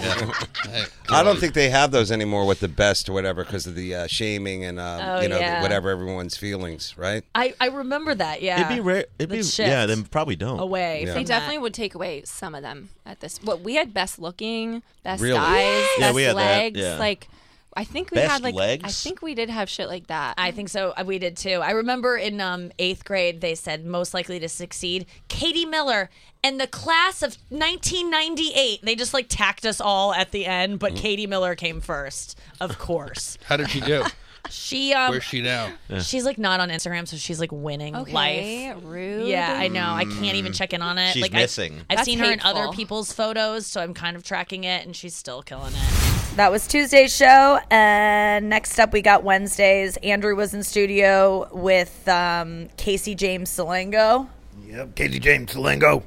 [0.69, 0.85] yeah.
[1.11, 3.95] I don't think they have those anymore with the best or whatever because of the
[3.95, 5.63] uh, shaming and um, Oh, you know yeah.
[5.63, 7.25] whatever everyone's feelings, right?
[7.35, 8.43] I, I remember that.
[8.43, 8.57] Yeah.
[8.61, 9.07] It'd be rare.
[9.19, 9.87] It'd be Let's yeah.
[9.87, 10.59] shift Then probably don't.
[10.61, 11.07] away Yeah.
[11.07, 11.29] from They that.
[11.29, 13.39] definitely would take away some of them at this.
[13.43, 15.39] What we had best looking, best Really?
[15.39, 16.79] eyes, Yeah, best we had that, legs.
[16.81, 16.99] yeah.
[16.99, 17.29] Like,
[17.75, 18.55] I think we Best had like
[18.85, 20.35] I think we did have shit like that.
[20.39, 20.93] I think so.
[20.97, 21.61] Uh, We did too.
[21.63, 26.11] I remember in um, eighth grade, they said most likely to succeed, Katie Miller.
[26.45, 30.97] And the class of 1998, they just like tacked us all at the end, but
[30.97, 33.39] Katie Miller came first, of course.
[33.45, 34.05] How did she do?
[34.51, 35.73] She um, Where's she now?
[36.01, 38.83] she's like not on Instagram, so she's like winning okay, life.
[38.85, 39.29] rude.
[39.29, 39.93] Yeah, I know.
[39.93, 41.13] I can't even check in on it.
[41.13, 41.73] She's like missing.
[41.73, 44.85] I, have That's seen her in other people's photos, so I'm kind of tracking it,
[44.85, 46.37] and she's still killing it.
[46.37, 49.99] That was Tuesday's show, and next up we got Wednesdays.
[49.99, 54.29] Andrew was in studio with um, Casey James Salengo.
[54.67, 56.03] Yep, Casey James Salengo.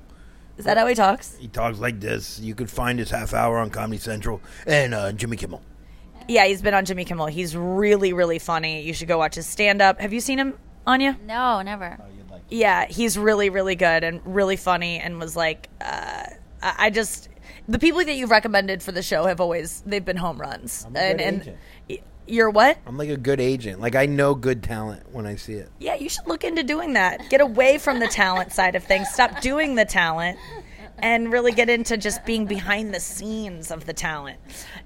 [0.57, 1.35] Is that how he talks?
[1.35, 2.39] He talks like this.
[2.39, 5.61] You could find his half hour on Comedy Central and uh, Jimmy Kimmel.
[6.27, 7.27] Yeah, he's been on Jimmy Kimmel.
[7.27, 8.81] He's really, really funny.
[8.81, 9.99] You should go watch his stand up.
[10.01, 10.57] Have you seen him,
[10.87, 11.17] Anya?
[11.25, 11.99] No, never.
[12.49, 16.25] Yeah, he's really, really good and really funny and was like, uh,
[16.61, 17.29] I I just,
[17.67, 20.83] the people that you've recommended for the show have always, they've been home runs.
[20.83, 21.57] a and good and
[21.89, 22.03] agent.
[22.27, 22.77] you're what?
[22.85, 23.79] I'm like a good agent.
[23.81, 25.69] Like I know good talent when I see it.
[25.79, 27.29] Yeah, you should look into doing that.
[27.29, 29.09] Get away from the talent side of things.
[29.09, 30.37] Stop doing the talent
[30.99, 34.39] and really get into just being behind the scenes of the talent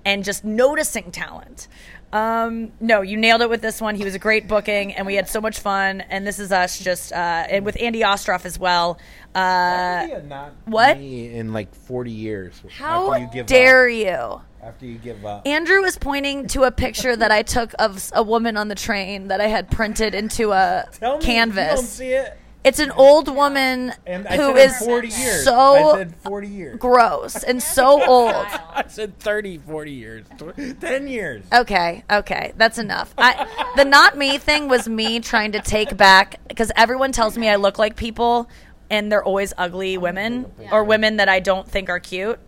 [0.05, 1.67] and just noticing talent.
[2.12, 3.95] Um, no, you nailed it with this one.
[3.95, 6.01] He was a great booking, and we had so much fun.
[6.01, 8.97] And this is us just, uh, and with Andy Ostroff as well.
[9.35, 10.97] Uh, not what?
[10.97, 12.63] me in like 40 years.
[12.69, 13.93] how you dare up.
[13.93, 14.41] you?
[14.62, 15.47] After you give up.
[15.47, 19.27] Andrew is pointing to a picture that I took of a woman on the train
[19.29, 21.69] that I had printed into a Tell me canvas.
[21.69, 22.38] You don't see it.
[22.63, 25.43] It's an old woman And I said is 40 years.
[25.45, 26.77] so I said 40 years.
[26.79, 28.33] gross and so old.
[28.35, 30.25] I said 30, 40 years.
[30.37, 31.45] Tw- 10 years.
[31.53, 33.13] Okay, okay, that's enough.
[33.17, 37.47] I, the not me thing was me trying to take back because everyone tells me
[37.49, 38.49] I look like people,
[38.89, 42.39] and they're always ugly women or women that I don't think are cute,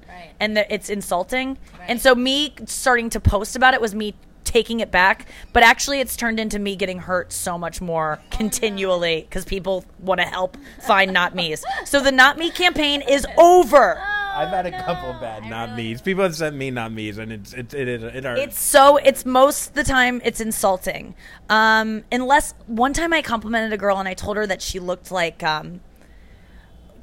[0.42, 1.58] and that it's insulting.
[1.88, 4.16] And so me starting to post about it was me
[4.52, 9.22] taking it back, but actually it's turned into me getting hurt so much more continually
[9.22, 11.64] because people want to help find not me's.
[11.86, 13.98] So the not me campaign is over.
[14.34, 16.02] I've had a couple bad not me's.
[16.02, 18.42] People have sent me not me's, and it's it's it is it hurts.
[18.42, 21.16] It's so it's most the time it's insulting.
[21.50, 25.12] Um, unless one time I complimented a girl and I told her that she looked
[25.12, 25.82] like um,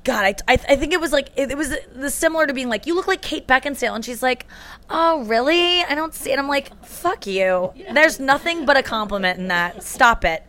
[0.05, 2.69] God, I, I, I think it was like it, it was the similar to being
[2.69, 4.47] like you look like Kate Beckinsale, and she's like,
[4.89, 5.83] oh really?
[5.83, 6.39] I don't see it.
[6.39, 7.73] I'm like, fuck you.
[7.93, 9.83] There's nothing but a compliment in that.
[9.83, 10.43] Stop it.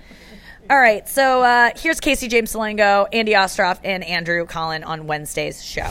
[0.69, 5.63] All right, so uh, here's Casey James Salengo, Andy Ostroff, and Andrew Collin on Wednesday's
[5.63, 5.89] show.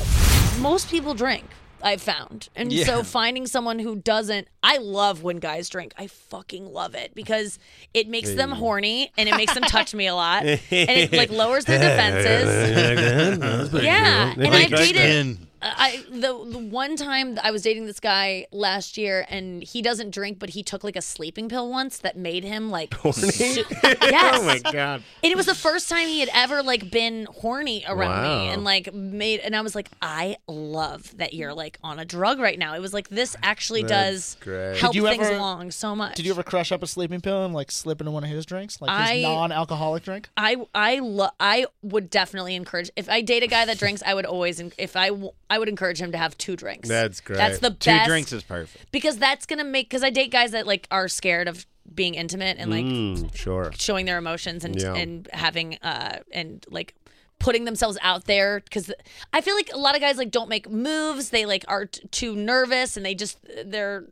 [0.60, 1.44] Most people drink.
[1.82, 2.48] I've found.
[2.56, 2.84] And Yeah.
[2.86, 5.92] so finding someone who doesn't, I love when guys drink.
[5.96, 7.58] I fucking love it because
[7.94, 11.30] it makes them horny and it makes them touch me a lot and it like
[11.30, 13.72] lowers their defenses.
[13.82, 15.38] Yeah, and I've dated.
[15.78, 20.10] I the the one time I was dating this guy last year, and he doesn't
[20.10, 24.38] drink, but he took like a sleeping pill once that made him like su- yes.
[24.40, 25.02] Oh my god.
[25.22, 28.22] And it was the first time he had ever like been horny around Wow.
[28.44, 32.04] me and like made and I was like, I love that you're like on a
[32.04, 32.74] drug right now.
[32.74, 34.78] It was like this actually That's does great.
[34.78, 36.16] help you things ever- along so much.
[36.16, 38.44] Did you ever crush up a sleeping pill and like slip into one of his
[38.46, 40.28] drinks, like I- his non-alcoholic drink?
[40.36, 44.14] I I lo- I would definitely encourage if I date a guy that drinks, I
[44.14, 46.88] would always en- if I would encourage him to have two drinks.
[46.88, 47.36] That's great.
[47.36, 48.08] That's the Two best.
[48.08, 48.90] drinks is perfect.
[48.90, 52.56] because that's gonna make because I date guys that like are scared of being intimate
[52.58, 53.70] and like Mm, sure.
[53.78, 54.94] showing their emotions and Yeah.
[54.94, 56.94] and having uh and like
[57.38, 58.92] putting themselves out there because
[59.32, 61.30] I feel like a lot of guys like don't make moves.
[61.30, 64.04] They like are t- too nervous and they just they're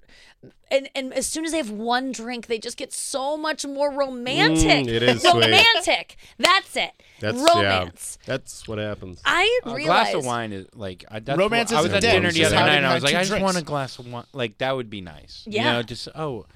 [0.70, 3.92] and and as soon as they have one drink, they just get so much more
[3.92, 4.86] romantic.
[4.86, 5.34] Mm, it is sweet.
[5.34, 6.16] romantic.
[6.38, 6.90] That's it.
[7.20, 8.18] That's romance.
[8.20, 9.20] Yeah, that's what happens.
[9.24, 12.02] I A realize glass of wine is like I, that's Romance what, I was at
[12.02, 13.44] dinner the other night and I was like, two I just drinks.
[13.44, 14.24] want a glass of wine.
[14.32, 15.44] Like that would be nice.
[15.46, 15.66] Yeah.
[15.66, 16.55] You know, just oh, but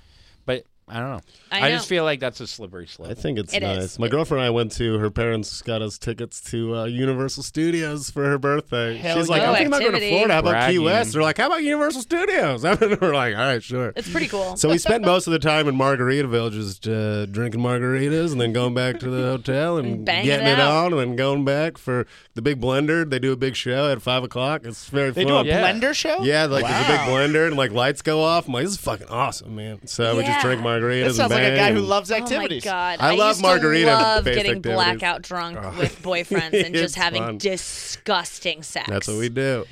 [0.91, 1.21] I don't know.
[1.53, 1.97] I just know.
[1.97, 3.11] feel like that's a slippery slope.
[3.11, 3.79] I think it's It nice.
[3.83, 3.99] is.
[3.99, 8.11] My girlfriend and I went to her parents got us tickets to uh, Universal Studios
[8.11, 8.97] for her birthday.
[8.97, 9.49] Hell She's like, yeah.
[9.51, 10.17] I'm thinking about going to Activity.
[10.17, 10.35] Florida.
[10.35, 11.13] How about Key West?
[11.13, 12.65] They're like, how about Universal Studios?
[12.71, 13.93] And we're like, all right, sure.
[13.97, 14.57] it's pretty cool.
[14.57, 18.53] So we spent most of the time in Margaritaville just uh, drinking margaritas and then
[18.53, 20.87] going back to the hotel and Banging getting it it, out.
[20.87, 23.09] on and then going back for the big blender.
[23.09, 24.63] They do a big show at 5 o'clock.
[24.65, 25.45] It's very They fun.
[25.45, 25.71] do a Yeah.
[25.73, 26.23] blender show.
[26.23, 27.09] Yeah, like there's a big Wow.
[27.09, 28.47] blender and like lights go off.
[28.47, 29.87] I'm like, this is fucking awesome, man.
[29.87, 30.43] So we just Yeah.
[30.43, 31.05] drink margaritas.
[31.07, 32.99] That sounds and like a guy who and- loves Oh my god!
[33.01, 34.73] I love used margarita To love getting activities.
[34.73, 35.75] blackout drunk Oh.
[35.79, 37.39] with boyfriends and just having fun.
[37.39, 38.89] disgusting sex.
[38.89, 39.65] That's what we do.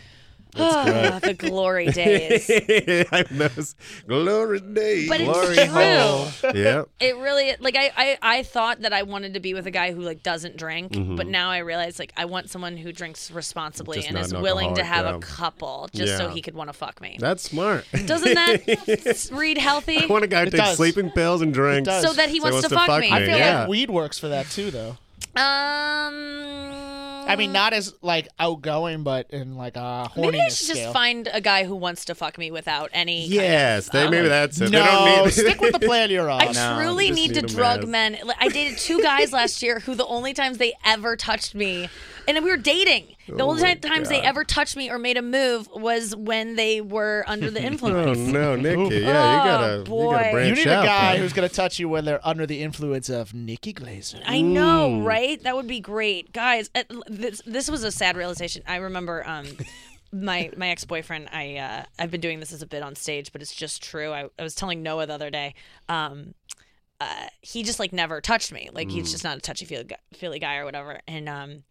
[0.59, 2.51] Ah, the glory days.
[3.13, 3.75] I miss
[4.07, 5.09] glory days.
[5.09, 5.67] But it's true.
[5.67, 6.29] hole.
[6.55, 6.85] Yeah.
[7.01, 9.93] It really like I, I I thought that I wanted to be with a guy
[9.93, 11.17] who like doesn't drink, Mhm.
[11.17, 14.75] but now I realize like I want someone who drinks responsibly Just and is willing
[14.77, 17.17] to have alcoholic, a couple just so he could want to fuck me.
[17.21, 17.85] That's smart.
[18.07, 18.69] Doesn't that
[19.07, 19.99] s- read healthy?
[20.03, 21.91] I want a guy who It takes sleeping pills and drinks.
[22.03, 23.11] So that he wants to fuck me.
[23.13, 23.61] I feel yeah.
[23.61, 24.97] like weed works for that too, though.
[25.37, 26.98] Um,
[27.29, 30.77] I mean, not as like outgoing, but in like a horniness maybe I should scale.
[30.77, 33.23] just find a guy who wants to fuck me without any.
[33.29, 34.71] kind of- Yes, they, maybe that's it.
[34.71, 34.85] no, they
[35.17, 36.41] don't need stick with the plan you're on.
[36.41, 37.89] I truly just need to need a drug mess.
[37.89, 38.19] men.
[38.27, 41.89] Like, I dated two guys last year who the only times they ever touched me,
[42.29, 43.17] and we were dating.
[43.27, 46.15] The Oh only my ti- times they ever touched me or made a move was
[46.15, 47.97] when they were under the influence.
[48.07, 48.33] Oh influence.
[48.33, 48.97] no, Nikki!
[48.97, 50.13] Yeah, you Oh, gotta, you boy.
[50.13, 50.85] gotta branch you need out.
[50.85, 51.19] a guy man.
[51.19, 54.21] who's gonna touch you when they're under the influence of Nikki Glaser.
[54.25, 55.43] I know, right?
[55.43, 56.71] That would be great, guys.
[56.75, 58.63] uh, This this was a sad realization.
[58.67, 59.47] I remember um,
[60.13, 61.29] my my ex boyfriend.
[61.33, 64.13] I uh, I've been doing this as a bit on stage, but it's just true.
[64.13, 65.55] I, I was telling Noah the other day.
[65.89, 66.35] Um,
[67.01, 68.71] uh, he just like never touched me.
[68.73, 70.99] Like he's just not a touchy feely guy, feely guy or whatever.
[71.07, 71.63] And um,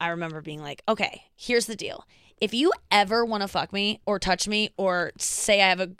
[0.00, 2.06] I remember being like, okay, here's the deal.
[2.40, 5.90] If you ever want to fuck me or touch me or say I have a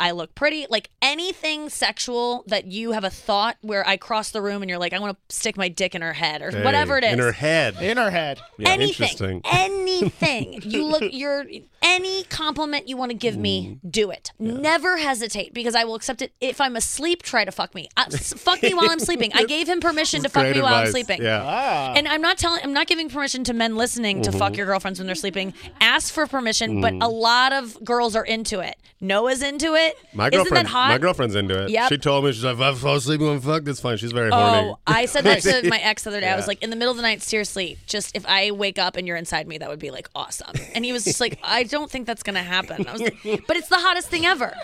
[0.00, 4.40] I look pretty, like anything sexual that you have a thought where I cross the
[4.40, 6.64] room and you're like I want to stick my dick in her head or Hey,
[6.64, 7.12] whatever it is.
[7.12, 7.76] in her head.
[7.80, 8.40] In her head.
[8.58, 8.88] Yeah, anything.
[9.06, 9.42] interesting.
[9.44, 10.62] Anything.
[10.64, 11.44] you look you're
[11.82, 14.32] any compliment you want to give me, do it.
[14.38, 16.32] Never hesitate because I will accept it.
[16.40, 17.88] If I'm asleep, try to fuck me.
[17.96, 19.32] Uh, fuck me while I'm sleeping.
[19.34, 21.22] I gave him permission to fuck Great me while I'm sleeping.
[21.22, 21.42] Yeah.
[21.44, 21.94] Ah.
[21.96, 24.98] And I'm not telling, I'm not giving permission to men listening to fuck your girlfriends
[24.98, 25.54] when they're sleeping.
[25.80, 28.76] Ask for permission, but a lot of girls are into it.
[29.00, 29.96] Noah's into it.
[30.14, 30.88] My Isn't girlfriend, that hot?
[30.90, 31.70] my girlfriend's into it.
[31.70, 31.88] Yep.
[31.88, 33.96] She told me she's like, if I fall asleep when I fuck, that's fine.
[33.96, 34.68] She's very horny.
[34.68, 36.28] Oh, I said that to my ex the other day.
[36.30, 38.96] I was like, in the middle of the night, seriously, just if I wake up
[38.96, 40.52] and you're inside me, that would be like awesome.
[40.72, 42.86] And he was just like, I don't think that's gonna happen.
[42.86, 43.16] I was like,
[43.48, 44.54] but it's the hottest thing ever.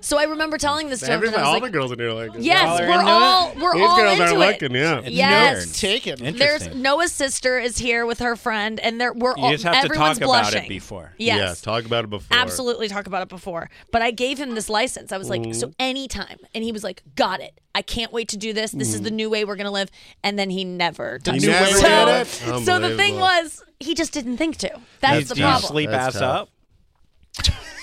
[0.00, 1.98] So I remember telling this to him, and I was all like, the girls in
[1.98, 2.40] here like it.
[2.40, 4.38] yes, they're we're all we're These all girls into are it.
[4.38, 5.00] looking, yeah.
[5.04, 5.78] Yes.
[5.78, 6.36] Taken.
[6.36, 9.74] There's Noah's sister is here with her friend, and they're we're You all just have
[9.74, 10.64] to everyone's talk about blushing.
[10.64, 11.12] it before.
[11.18, 11.38] Yes.
[11.38, 12.36] Yeah, talk about it before.
[12.38, 13.68] Absolutely talk about it before.
[13.92, 15.10] But I gave him this license.
[15.12, 16.38] I was like, so anytime.
[16.54, 17.60] And he was like, got it.
[17.76, 18.70] I can't wait to do this.
[18.72, 19.16] This is the mm-hmm.
[19.16, 19.90] new way we're going to live.
[20.24, 21.34] And then he never did.
[21.34, 22.26] He never so, did it?
[22.26, 23.20] so the thing Unbelievable.
[23.20, 24.80] was, he just didn't think to.
[25.00, 25.68] That's Do the you problem.
[25.68, 26.48] sleep That's ass tough.
[26.48, 26.48] up?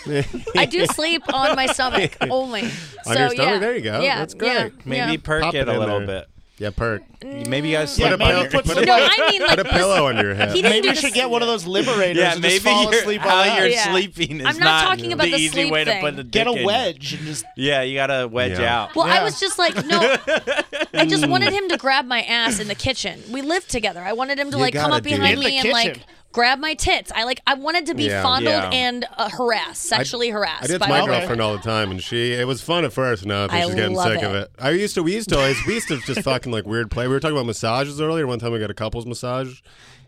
[0.58, 2.64] I do sleep on my stomach only.
[2.64, 2.70] On
[3.04, 3.38] so, your stomach?
[3.38, 3.60] yeah.
[3.60, 4.02] There you go.
[4.02, 4.52] Yeah, That's great.
[4.52, 5.18] yeah, Maybe yeah.
[5.22, 6.22] perk Pop it it a in little there.
[6.22, 6.30] bit.
[6.64, 7.04] Yeah, perk.
[7.22, 9.42] Maybe you guys Yeah, sleep maybe on your, put put some- a- No, I mean
[9.42, 10.50] like Put a pillow under your head.
[10.52, 12.54] He didn't Maybe do you the should get one of those liberators Yeah, and maybe
[12.54, 13.58] just fall you're- asleep how on that.
[13.60, 13.92] you're Yeah.
[13.92, 15.96] sleeping is I'm not talking about the the easy sleep way thing.
[16.02, 16.66] to put the Get dick a in.
[16.66, 18.84] wedge and just Yeah, you gotta wedge Yeah.
[18.84, 18.96] out.
[18.96, 19.24] Well, I Yeah.
[19.26, 20.00] was just like, no,
[20.94, 23.22] I just wanted him to grab my ass in the kitchen.
[23.30, 24.02] We lived together.
[24.02, 25.46] I wanted him to You like come gotta up do behind that.
[25.46, 26.04] me and like kitchen.
[26.34, 27.10] Grab my tits.
[27.16, 28.22] I like I wanted to be Yeah.
[28.22, 28.70] fondled Yeah.
[28.72, 30.66] and uh, harassed, sexually harassed.
[30.66, 32.92] I did by my my girlfriend all the time, and she it was fun at
[32.92, 33.26] first.
[33.26, 34.42] Now I think I she's getting love sick of it.
[34.42, 34.52] it.
[34.60, 37.08] I used to we used to always we used to just fucking like weird play.
[37.08, 38.28] We were talking about massages earlier.
[38.28, 39.62] One time we got a couples massage,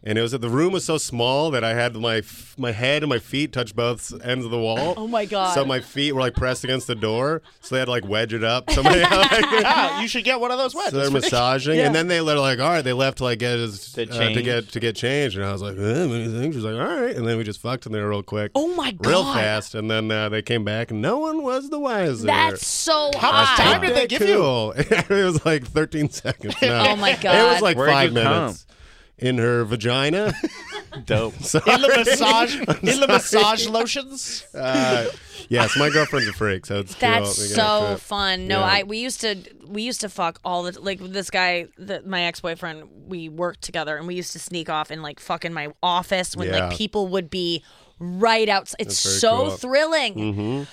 [0.06, 2.72] and it was that the room was so small that I had my f- my
[2.72, 4.94] head and my feet touch both ends of the wall.
[4.96, 5.54] Oh my God.
[5.56, 8.34] So my feet were like pressed against the door, so they had to like wedge
[8.34, 8.70] it up.
[8.70, 10.92] Somebody ah, you should get one of those wedges.
[10.92, 13.58] So they're massaging, and then they were like, "All right," they left to like get
[13.58, 16.20] his To uh, to get to get changed, and I was like, eh, "What do
[16.20, 18.52] you think?" She's like, "All right," and then we just fucked in there real quick.
[18.54, 19.10] Oh my god!
[19.10, 22.28] Real fast, and then uh, they came back, and no one was the wiser.
[22.28, 24.36] That's so How much time did they give you?
[24.36, 24.74] cool.
[24.78, 26.56] it was like 13 seconds.
[26.62, 26.90] No.
[26.90, 27.36] Oh my god!
[27.36, 28.66] It was like Where'd five minutes.
[28.66, 28.75] come?
[29.20, 30.34] Minutes in her vagina.
[31.06, 31.34] Dope.
[31.42, 31.42] in
[31.82, 34.46] the massage in the massage lotions.
[34.54, 35.08] Uh,
[35.50, 36.96] yes, my girlfriend's a freak, so it's.
[36.96, 38.00] That's We get into so it.
[38.00, 38.48] fun.
[38.48, 38.66] No, Yeah.
[38.66, 39.36] I we used to
[39.68, 42.88] we used to fuck all the like this guy, the, my ex boyfriend.
[43.08, 46.36] We worked together, and we used to sneak off and like fuck in my office
[46.38, 46.68] when Yeah.
[46.70, 47.62] like people would be
[48.00, 48.78] right outside.
[48.80, 49.50] It's so cool.
[49.52, 50.16] thrilling.
[50.16, 50.64] Mm-hmm.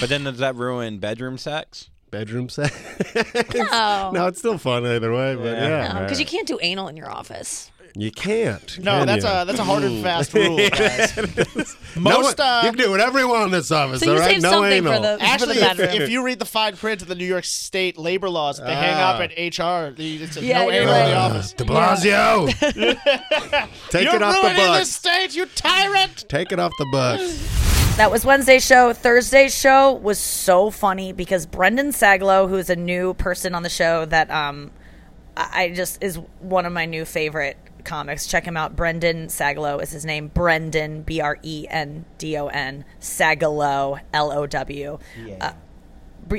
[0.00, 1.90] But then does that ruin bedroom sex?
[2.10, 2.74] Bedroom sex.
[3.54, 6.96] No, no, it's still fun either way, but yeah, because you can't do anal in
[6.96, 7.70] your office.
[7.94, 8.78] you can't.
[8.78, 9.30] No, can that's you?
[9.30, 11.16] a that's a hard and fast rule, guys.
[11.96, 14.00] No Most one- uh, you can do whatever you want in this office.
[14.00, 14.30] So you all right?
[14.32, 14.94] save no something anal.
[14.94, 16.02] for the Actually, for the if, bedroom.
[16.02, 18.94] if you read the fine print of the New York State labor laws, they hang
[18.96, 19.14] Ah.
[19.14, 19.92] up at HR.
[19.94, 21.14] The, it's a Yeah, no you're anal in the right.
[21.14, 21.52] office.
[21.52, 22.46] De Blasio,
[23.90, 24.88] take You're it off the ruining the books.
[24.90, 26.24] state, you tyrant!
[26.28, 27.69] Take it off the books.
[28.00, 28.94] That was Wednesday's show.
[28.94, 33.68] Thursday's show was so funny because Brendan Sagalow, who is a new person on the
[33.68, 34.70] show that um,
[35.36, 38.26] I just is one of my new favorite comics.
[38.26, 38.74] Check him out.
[38.74, 40.28] Brendan Sagalow is his name.
[40.28, 44.98] Brendan B R E N D O N Sagalow L O W
[45.38, 45.52] Uh,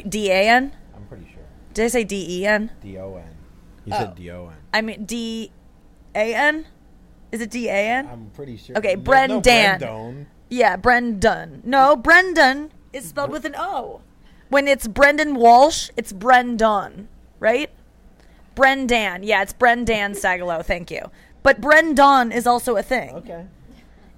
[0.09, 0.76] D A N.
[0.95, 1.43] I'm pretty sure.
[1.76, 2.72] Did I say D E N?
[2.82, 3.36] D O N.
[3.86, 3.99] You Oh.
[3.99, 4.55] said D O N.
[4.74, 5.51] I mean D
[6.16, 6.66] A N.
[7.32, 8.07] Is it D A N?
[8.12, 8.76] I'm pretty sure.
[8.80, 9.80] Okay, Brendan.
[9.80, 10.26] No.
[10.51, 11.61] Yeah, Brendan.
[11.63, 14.01] No, Brendan is spelled with an O.
[14.49, 17.07] When it's Brendan Walsh, it's Brendan,
[17.39, 17.69] right?
[18.53, 19.23] Brendan.
[19.23, 20.63] Yeah, it's Brendan Sagalow.
[20.63, 21.09] Thank you.
[21.41, 23.11] But Brendan is also a thing.
[23.15, 23.45] Okay.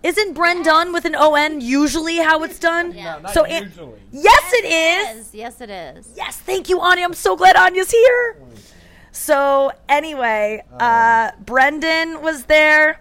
[0.01, 2.93] Isn't Brendan with an O N usually how it's done?
[2.93, 3.13] Yeah.
[3.17, 3.99] No, not so it- usually.
[4.11, 5.35] yes, it is.
[5.35, 6.09] Yes, it is.
[6.17, 7.05] Yes, thank you, Anya.
[7.05, 8.37] I'm so glad Anya's here.
[9.11, 12.99] So anyway, uh, Brendan was there.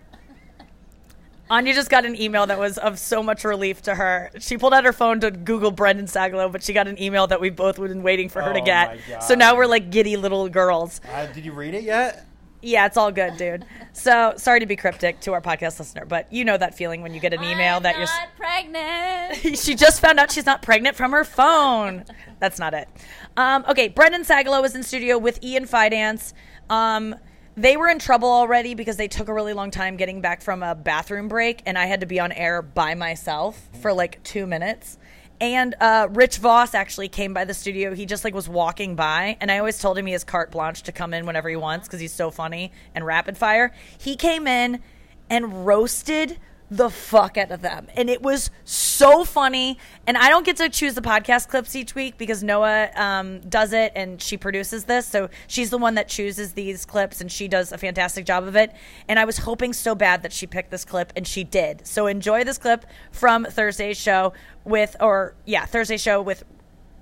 [1.53, 4.31] Anya just got an email that was of so much relief to her.
[4.39, 7.43] She pulled out her phone to Google Brendan Sagalow, but she got an email that
[7.43, 8.89] we both had been waiting for her to Oh get.
[8.97, 9.21] my God.
[9.23, 11.03] So now we're like giddy little girls.
[11.13, 12.25] Uh, did you read it yet?
[12.63, 13.67] Yeah, it's all good, dude.
[13.93, 17.13] So sorry to be cryptic to our podcast listener, but you know that feeling when
[17.13, 18.07] you get an email that you're.
[18.07, 19.59] Not pregnant.
[19.59, 22.05] she just found out she's not pregnant from her phone.
[22.39, 22.89] That's not it.
[23.37, 26.33] Um, okay, Brendan Sagalow was in studio with Ian Fidance.
[26.71, 27.17] Um,
[27.57, 30.63] they were in trouble already because they took a really long time getting back from
[30.63, 34.47] a bathroom break, and I had to be on air by myself for like two
[34.47, 34.99] minutes.
[35.41, 37.95] And uh, Rich Vos actually came by the studio.
[37.95, 40.83] He just like was walking by, and I always told him he has carte blanche
[40.85, 43.73] to come in whenever he wants because he's so funny and rapid fire.
[43.99, 44.83] He came in
[45.29, 46.39] and roasted
[46.73, 47.87] the fuck out of them.
[47.95, 49.79] And it was so funny.
[50.07, 53.75] And I don't get to choose the podcast clips each week because Noah um, does
[53.75, 55.07] it and she produces this.
[55.07, 58.57] So she's the one that chooses these clips and she does a fantastic job of
[58.57, 58.73] it.
[59.07, 61.87] And I was hoping so bad that she picked this clip and she did.
[61.87, 64.33] So enjoy this clip from Thursday's show
[64.65, 66.43] with, or yeah, Thursday's show with,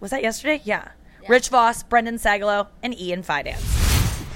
[0.00, 0.60] was that yesterday?
[0.64, 0.88] Yeah.
[1.28, 3.79] Rich Vos, Brendan Sagalow, and Ian Fidance.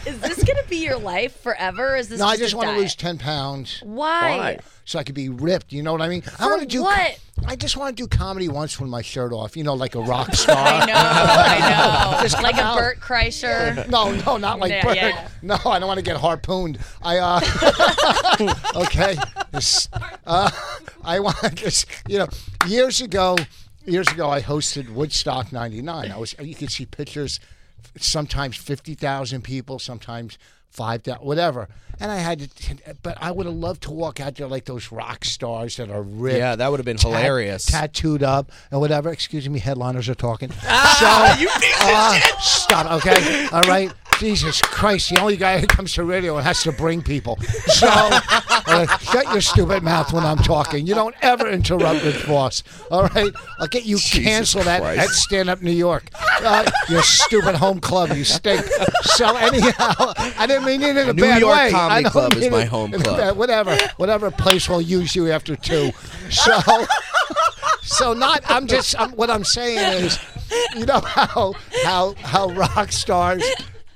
[0.07, 1.97] Is this going to be your life forever?
[1.97, 3.81] Is this No, I just just a want to lose ten pounds.
[3.83, 4.37] Why?
[4.37, 4.59] Why?
[4.85, 5.73] So I could be ripped.
[5.73, 6.23] You know what I mean?
[6.39, 6.83] I want to do.
[6.83, 7.19] what?
[7.47, 9.57] I just want to do comedy once with my shirt off.
[9.57, 10.57] You know, like a rock star.
[10.57, 12.23] I know, I know.
[12.23, 12.77] Just like a out.
[12.77, 13.89] Bert Kreischer.
[13.91, 14.97] No, no, not like Yeah, Bert.
[14.97, 15.29] yeah, yeah.
[15.43, 16.79] No, I don't want to get harpooned.
[17.03, 17.41] I uh
[18.77, 19.17] okay.
[20.27, 20.51] Uh,
[21.05, 22.29] I want to just you know
[22.67, 23.37] years ago,
[23.85, 26.11] years ago I hosted Woodstock '99.
[26.13, 27.41] I was you could see pictures,
[27.99, 30.39] sometimes fifty thousand people, sometimes
[30.71, 31.69] five thousand, whatever.
[32.01, 34.91] And I had to, but I would have loved to walk out there like those
[34.91, 36.39] rock stars that are ripped.
[36.39, 37.67] Yeah, that would have been tat- hilarious.
[37.67, 39.11] tattooed up and whatever.
[39.11, 40.51] Excuse me, headliners are talking.
[40.67, 42.19] Ah, so, you uh.
[42.41, 43.47] Stop, okay?
[43.53, 43.93] All right.
[44.19, 47.37] Jesus Christ, the only guy who comes to radio and has to bring people.
[47.67, 47.87] So,
[49.01, 50.87] shut your stupid mouth when I'm talking.
[50.87, 52.63] You don't ever interrupt Rich Vos.
[52.91, 53.33] All right?
[53.61, 56.09] I'll get you Jesus canceled at, at Stand Up New York.
[56.43, 58.65] Uh, your stupid home club, you stink.
[59.03, 59.95] So, anyhow,
[60.39, 61.71] I didn't mean it in a New bad York way.
[61.71, 63.17] Comedy Club is my home club.
[63.19, 63.77] bad- Whatever.
[63.97, 65.91] Whatever place will use you after two.
[66.31, 66.59] So.
[67.83, 68.43] So not.
[68.49, 68.99] I'm just.
[68.99, 70.19] I'm, what I'm saying is,
[70.75, 71.53] you know how
[71.85, 73.45] how how rock stars,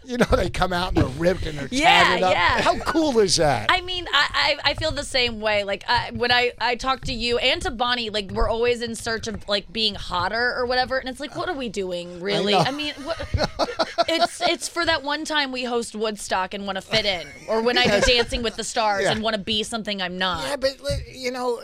[0.08, 2.32] you know, they come out and they're ripped and they're Yeah, tatted up.
[2.32, 2.62] yeah.
[2.62, 3.66] How cool is that?
[3.70, 5.64] I mean, I, I I feel the same way.
[5.64, 8.94] Like I, when I I talk to you and to Bonnie, like we're always in
[8.94, 12.54] search of like being hotter or whatever, and it's like, what are we doing, really?
[12.54, 12.60] know.
[12.60, 13.18] I, mean, what,
[14.08, 17.60] it's it's for that one time we host Woodstock and want to fit in, or
[17.60, 19.12] when I do Dancing with the Stars Yeah.
[19.12, 20.44] and want to be something I'm not.
[20.48, 20.78] Yeah, but
[21.12, 21.60] you know,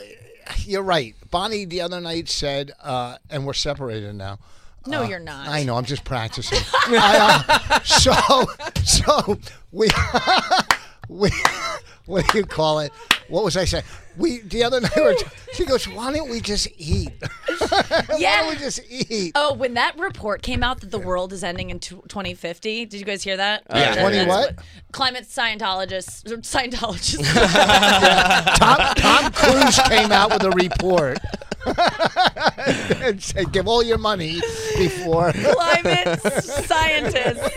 [0.64, 1.14] you're right.
[1.30, 4.38] Bonnie the other night said, uh, and we're separated now.
[4.86, 5.48] No, Uh, you're not.
[5.48, 5.76] I know.
[5.76, 6.58] I'm just practicing.
[6.88, 8.12] I, uh, so,
[8.84, 9.38] so
[9.72, 9.88] we,
[11.08, 11.30] we,
[12.06, 12.92] what do you call it?
[13.28, 13.84] What was I saying?
[14.16, 14.92] We the other night.
[14.96, 15.14] we Were,
[15.54, 17.10] she goes, "Why don't we just eat?
[17.58, 18.42] Why Yeah.
[18.42, 21.70] don't we just eat?" Oh, when that report came out that the world is ending
[21.70, 23.64] in tw 2050, did you guys hear that?
[23.74, 23.94] Yeah.
[24.00, 24.58] 20 that's what?
[24.92, 27.24] Climate Scientologists, Scientologists.
[28.58, 31.18] Tom, Tom Cruise came out with a report
[31.66, 34.40] and said, "Give all your money
[34.78, 37.48] before." Climate scientists.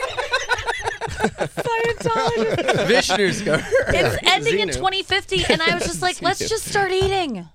[1.18, 2.88] Scientologists.
[2.88, 3.60] Vishnu's go.
[3.90, 4.74] It's ending in Xenu.
[4.76, 7.48] 2050, and I was just like, let's just start eating.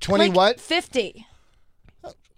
[0.00, 0.60] Twenty Like, what?
[0.60, 1.26] 50.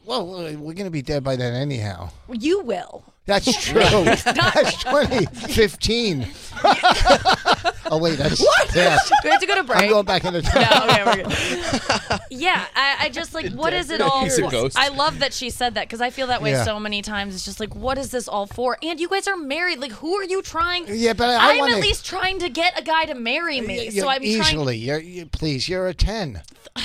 [0.04, 2.10] Well, uh, we're gonna be dead by then anyhow.
[2.28, 3.04] You will.
[3.24, 3.80] That's true.
[3.80, 6.26] that's 2015.
[6.64, 8.68] oh wait, that's What?
[8.70, 9.12] past.
[9.22, 9.78] We have to go to break.
[9.82, 10.62] I'm going back into time.
[10.62, 12.20] No, okay, we're good.
[12.30, 14.50] yeah, I, I just like, what is it all He's a for?
[14.50, 14.76] ghost.
[14.78, 16.64] I love that she said that because I feel that way Yeah.
[16.64, 17.34] so many times.
[17.34, 18.76] It's just like, what is this all for?
[18.82, 19.78] And you guys are married.
[19.78, 20.86] Like, who are you trying?
[20.88, 23.60] Yeah, but I- I am wanna- at least trying to get a guy to marry
[23.60, 23.88] me.
[23.88, 24.24] You're so I'm trying.
[24.40, 24.76] easily.
[24.78, 26.42] You're, you, please, you're a ten.
[26.76, 26.82] in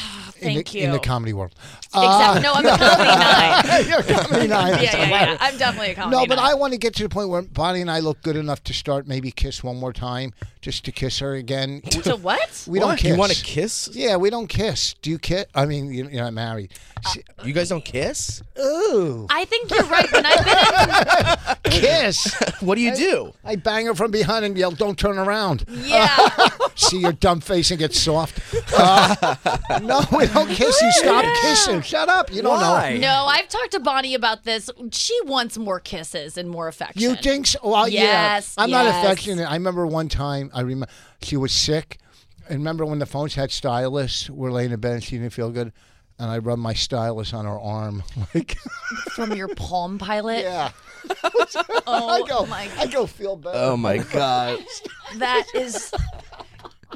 [0.54, 1.54] Thank the, In the comedy world.
[2.04, 2.42] Exactly.
[2.42, 3.88] No, I'm a comedy nine.
[3.88, 4.74] You're a comedy nine.
[4.84, 5.38] yeah, yeah, yeah.
[5.40, 6.52] I'm definitely a comedy No, but nine.
[6.52, 8.74] I want to get to the point where Bonnie and I look good enough to
[8.74, 11.82] start maybe kiss one more time, just to kiss her again.
[11.82, 12.66] To what?
[12.68, 13.00] We don't What?
[13.00, 13.12] kiss.
[13.12, 13.90] You wanna kiss?
[13.94, 14.94] Yeah, we don't kiss.
[15.02, 15.46] Do you kiss?
[15.56, 16.72] I mean, you- you're not married.
[17.14, 18.42] She- You guys don't kiss?
[18.60, 20.12] Ooh, I think you're right.
[20.12, 22.34] When I've been kiss.
[22.60, 23.34] What do you do?
[23.46, 26.18] I bang her from behind and yell, "Don't turn around." yeah,
[26.76, 28.40] See your dumb face and get soft.
[28.76, 29.36] Uh,
[29.82, 30.82] no, we don't kiss.
[30.82, 31.82] You stop kissing.
[31.88, 32.32] Shut up.
[32.34, 32.94] You don't Why?
[32.96, 33.00] know.
[33.00, 34.70] no, I've talked to Bonnie about this.
[34.92, 37.02] She wants more kisses and more affection.
[37.02, 37.60] You think so?
[37.64, 38.64] Well, Yes, yeah.
[38.64, 39.04] I'm not yes.
[39.06, 39.50] affectionate.
[39.50, 40.52] I remember one time.
[40.54, 40.88] I remember
[41.22, 42.00] she was sick.
[42.50, 44.30] And remember when the phones had stylists?
[44.30, 45.74] We're laying in bed and she didn't feel good,
[46.18, 48.04] and I rubbed my stylus on her arm.
[48.34, 48.58] Like,
[49.12, 50.42] from your Palm Pilot?
[50.44, 50.72] yeah.
[51.90, 52.46] Oh I go.
[52.48, 53.58] my I go feel better.
[53.58, 54.60] Oh my god.
[55.18, 55.92] That is.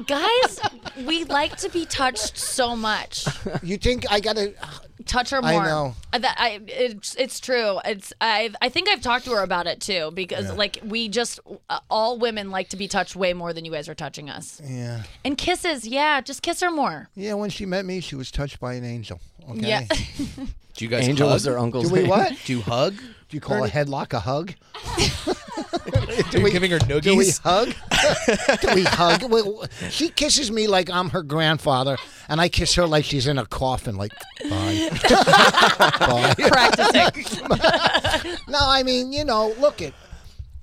[0.06, 0.58] Guys,
[1.06, 3.26] we like to be touched so much.
[3.62, 4.54] You think I gotta?
[5.04, 5.50] Touch her more.
[5.50, 5.64] I more.
[5.64, 5.94] know.
[6.12, 7.80] Uh, That I it's it's true.
[7.84, 11.40] It's I I think I've talked to her about it too because like we just
[11.68, 14.60] uh, all women like to be touched way more than you guys are touching us.
[14.64, 15.02] Yeah.
[15.24, 17.08] And kisses, yeah, just kiss her more.
[17.16, 17.34] Yeah.
[17.34, 19.20] When she met me, she was touched by an angel.
[19.50, 19.66] Okay.
[19.68, 19.86] Yeah.
[20.74, 21.34] Do you guys Angel hug?
[21.34, 22.08] was their uncle's Do we name.
[22.08, 22.32] what?
[22.46, 22.94] Do you hug?
[22.96, 24.54] Do you call a headlock a hug?
[26.30, 27.68] Do you giving her Do we hug?
[28.60, 29.30] Do we hug?
[29.30, 31.96] Well, She kisses me like I'm her grandfather,
[32.28, 33.96] and I kiss her like she's in a coffin.
[33.96, 34.12] Like,
[34.48, 34.90] bye.
[35.98, 36.34] bye.
[36.38, 37.48] Practicing.
[38.48, 39.92] No, I mean, you know, look at,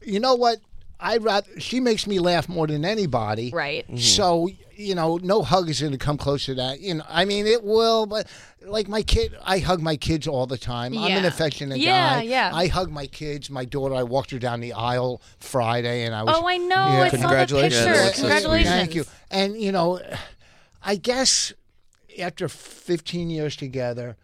[0.02, 0.60] you know what?
[1.00, 3.52] I rather she makes me laugh more than anybody.
[3.52, 3.86] Right.
[3.86, 3.96] Mm-hmm.
[3.96, 4.00] Mhm.
[4.00, 6.80] So you know, no hug is going to come close to that.
[6.80, 8.28] You know, I mean, it will, but
[8.66, 10.98] like my kid, I hug my kids all the time.
[10.98, 12.22] I'm an affectionate Yeah, guy.
[12.22, 12.52] yeah.
[12.54, 13.50] I hug my kids.
[13.50, 16.34] My daughter, I walked her down the aisle Friday, and I was.
[16.34, 16.76] Like, Oh, I know.
[16.78, 17.86] I saw the Congratulations.
[17.86, 18.22] Yeah, that so.
[18.22, 18.70] Congratulations.
[18.70, 19.04] Thank you.
[19.30, 20.00] And you know,
[20.82, 21.52] I guess
[22.18, 24.16] after 15 years together,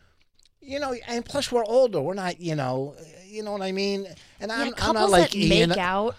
[0.61, 2.01] you know, and plus we're older.
[2.01, 2.95] We're not, you know,
[3.25, 4.07] you know what I mean.
[4.39, 5.69] And I'm, I'm not couples like that Ian.
[5.69, 6.15] make out.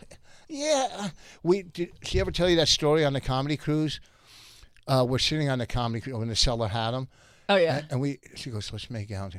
[0.48, 1.10] Yeah,
[1.42, 1.92] we did.
[2.02, 4.00] She ever tell you that story on the comedy cruise?
[4.86, 7.08] Uh, we're sitting on the comedy cruise when the seller had them.
[7.48, 7.78] Oh, yeah.
[7.78, 9.34] And, and we, she goes, let's make out.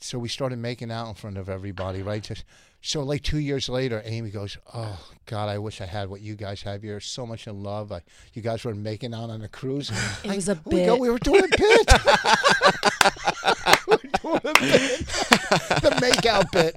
[0.00, 2.22] So we started making out in front of everybody, right?
[2.22, 2.44] Just
[2.80, 6.36] so like two years later, Amy goes, "Oh God, I wish I had what you
[6.36, 6.84] guys have.
[6.84, 7.90] You're so much in love.
[7.90, 8.02] I,
[8.32, 9.90] you guys were making out on a cruise.
[10.22, 10.94] It was a we go.
[10.94, 11.00] bit.
[11.00, 11.92] We were doing a bit.
[13.88, 15.17] we were doing a bit.
[15.80, 16.74] the make out bit.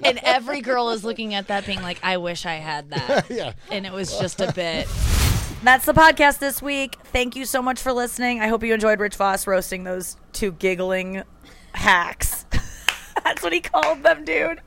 [0.04, 3.26] and every girl is looking at that being like, I wish I had that.
[3.30, 3.52] yeah.
[3.70, 4.88] And it was just a bit.
[5.62, 6.98] That's the podcast this week.
[7.04, 8.40] Thank you so much for listening.
[8.40, 11.22] I hope you enjoyed Rich Vos roasting those two giggling
[11.72, 12.44] hacks.
[13.24, 14.60] That's what he called them, dude.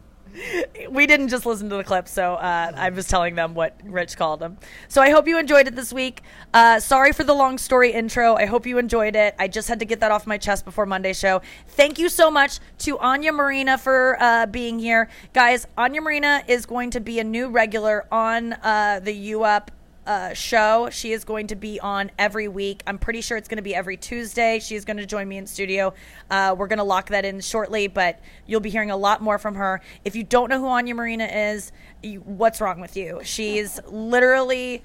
[0.90, 4.18] We didn't just listen to the clip, so uh, I was telling them what Rich
[4.18, 4.58] called them.
[4.88, 6.22] So I hope you enjoyed it this week.
[6.54, 8.36] Uh, sorry for the long story intro.
[8.36, 9.36] I hope you enjoyed it.
[9.40, 11.42] I just had to get that off my chest before Monday show.
[11.70, 15.10] Thank you so much to Anya Marina for uh, being here.
[15.34, 19.72] Guys, Anya Marina is going to be a new regular on uh, the You Up
[20.08, 20.89] uh, show.
[20.89, 22.82] She is going to be on every week.
[22.88, 24.60] I'm pretty sure it's going to be every Tuesday.
[24.60, 25.93] She's going to join me in studio.
[26.32, 29.38] Uh, we're going to lock that in shortly, but you'll be hearing a lot more
[29.38, 29.82] from her.
[30.05, 33.20] If you don't know who Anya Marina is, you, what's wrong with you?
[33.24, 34.82] She's literally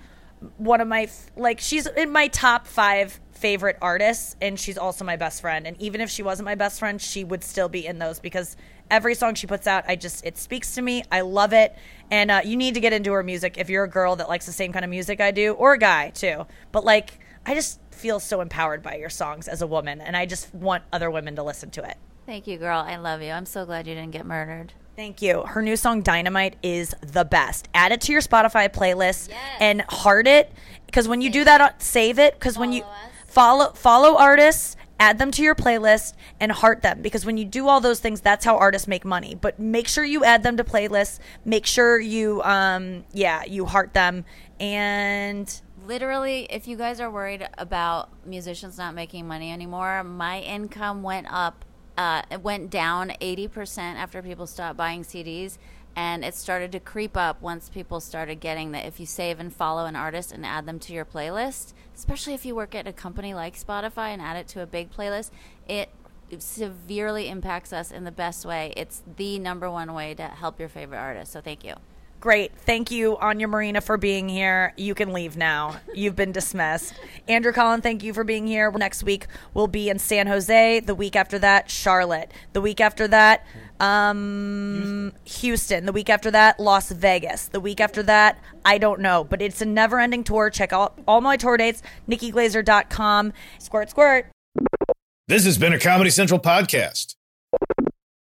[0.56, 5.14] one of my like she's in my top five favorite artists and she's also my
[5.14, 8.00] best friend and even if she wasn't my best friend she would still be in
[8.00, 8.56] those because
[8.93, 11.74] every song she puts out i just it speaks to me i love it
[12.11, 14.47] and uh, you need to get into her music if you're a girl that likes
[14.47, 17.80] the same kind of music i do or a guy too but like i just
[17.90, 21.34] feel so empowered by your songs as a woman and i just want other women
[21.34, 22.78] to listen to it Thank you, girl.
[22.78, 23.30] I love you.
[23.30, 24.72] I'm so glad you didn't get murdered.
[24.95, 25.43] Thank you.
[25.43, 27.68] Her new song Dynamite is the best.
[27.74, 30.53] Add it to your Spotify playlist and heart it
[30.86, 32.84] because when you do that, uh, save it because when you
[33.26, 37.66] follow follow artists, add them to your playlist and heart them because when you do
[37.66, 39.34] all those things, that's how artists make money.
[39.34, 41.18] But make sure you add them to playlists.
[41.44, 44.24] Make sure you um yeah you heart them
[44.61, 51.03] and Literally, if you guys are worried about musicians not making money anymore, my income
[51.03, 51.64] went up,
[51.98, 55.59] uh, it went down 80% after people stopped buying CDs.
[55.96, 59.53] And it started to creep up once people started getting that if you save and
[59.53, 62.93] follow an artist and add them to your playlist, especially if you work at a
[62.93, 65.30] company like Spotify and add it to a big playlist,
[65.68, 65.90] it
[66.38, 68.72] severely impacts us in the best way.
[68.76, 71.32] It's the number one way to help your favorite artist.
[71.32, 71.74] So thank you.
[72.22, 72.52] Great.
[72.56, 74.74] Thank you, Anya Marina, for being here.
[74.76, 75.80] You can leave now.
[75.92, 76.94] You've been dismissed.
[77.26, 78.70] Andrew Collin, thank you for being here.
[78.70, 80.78] Next week, we'll be in San Jose.
[80.78, 82.30] The week after that, Charlotte.
[82.52, 83.44] The week after that,
[83.80, 85.84] um, Houston.
[85.84, 87.48] The week after that, Las Vegas.
[87.48, 89.24] The week after that, I don't know.
[89.24, 90.48] But it's a never ending tour.
[90.48, 93.32] Check out all my tour dates, nikkiglaser.com.
[93.58, 94.26] Squirt, squirt.
[95.26, 97.16] This has been a Comedy Central podcast.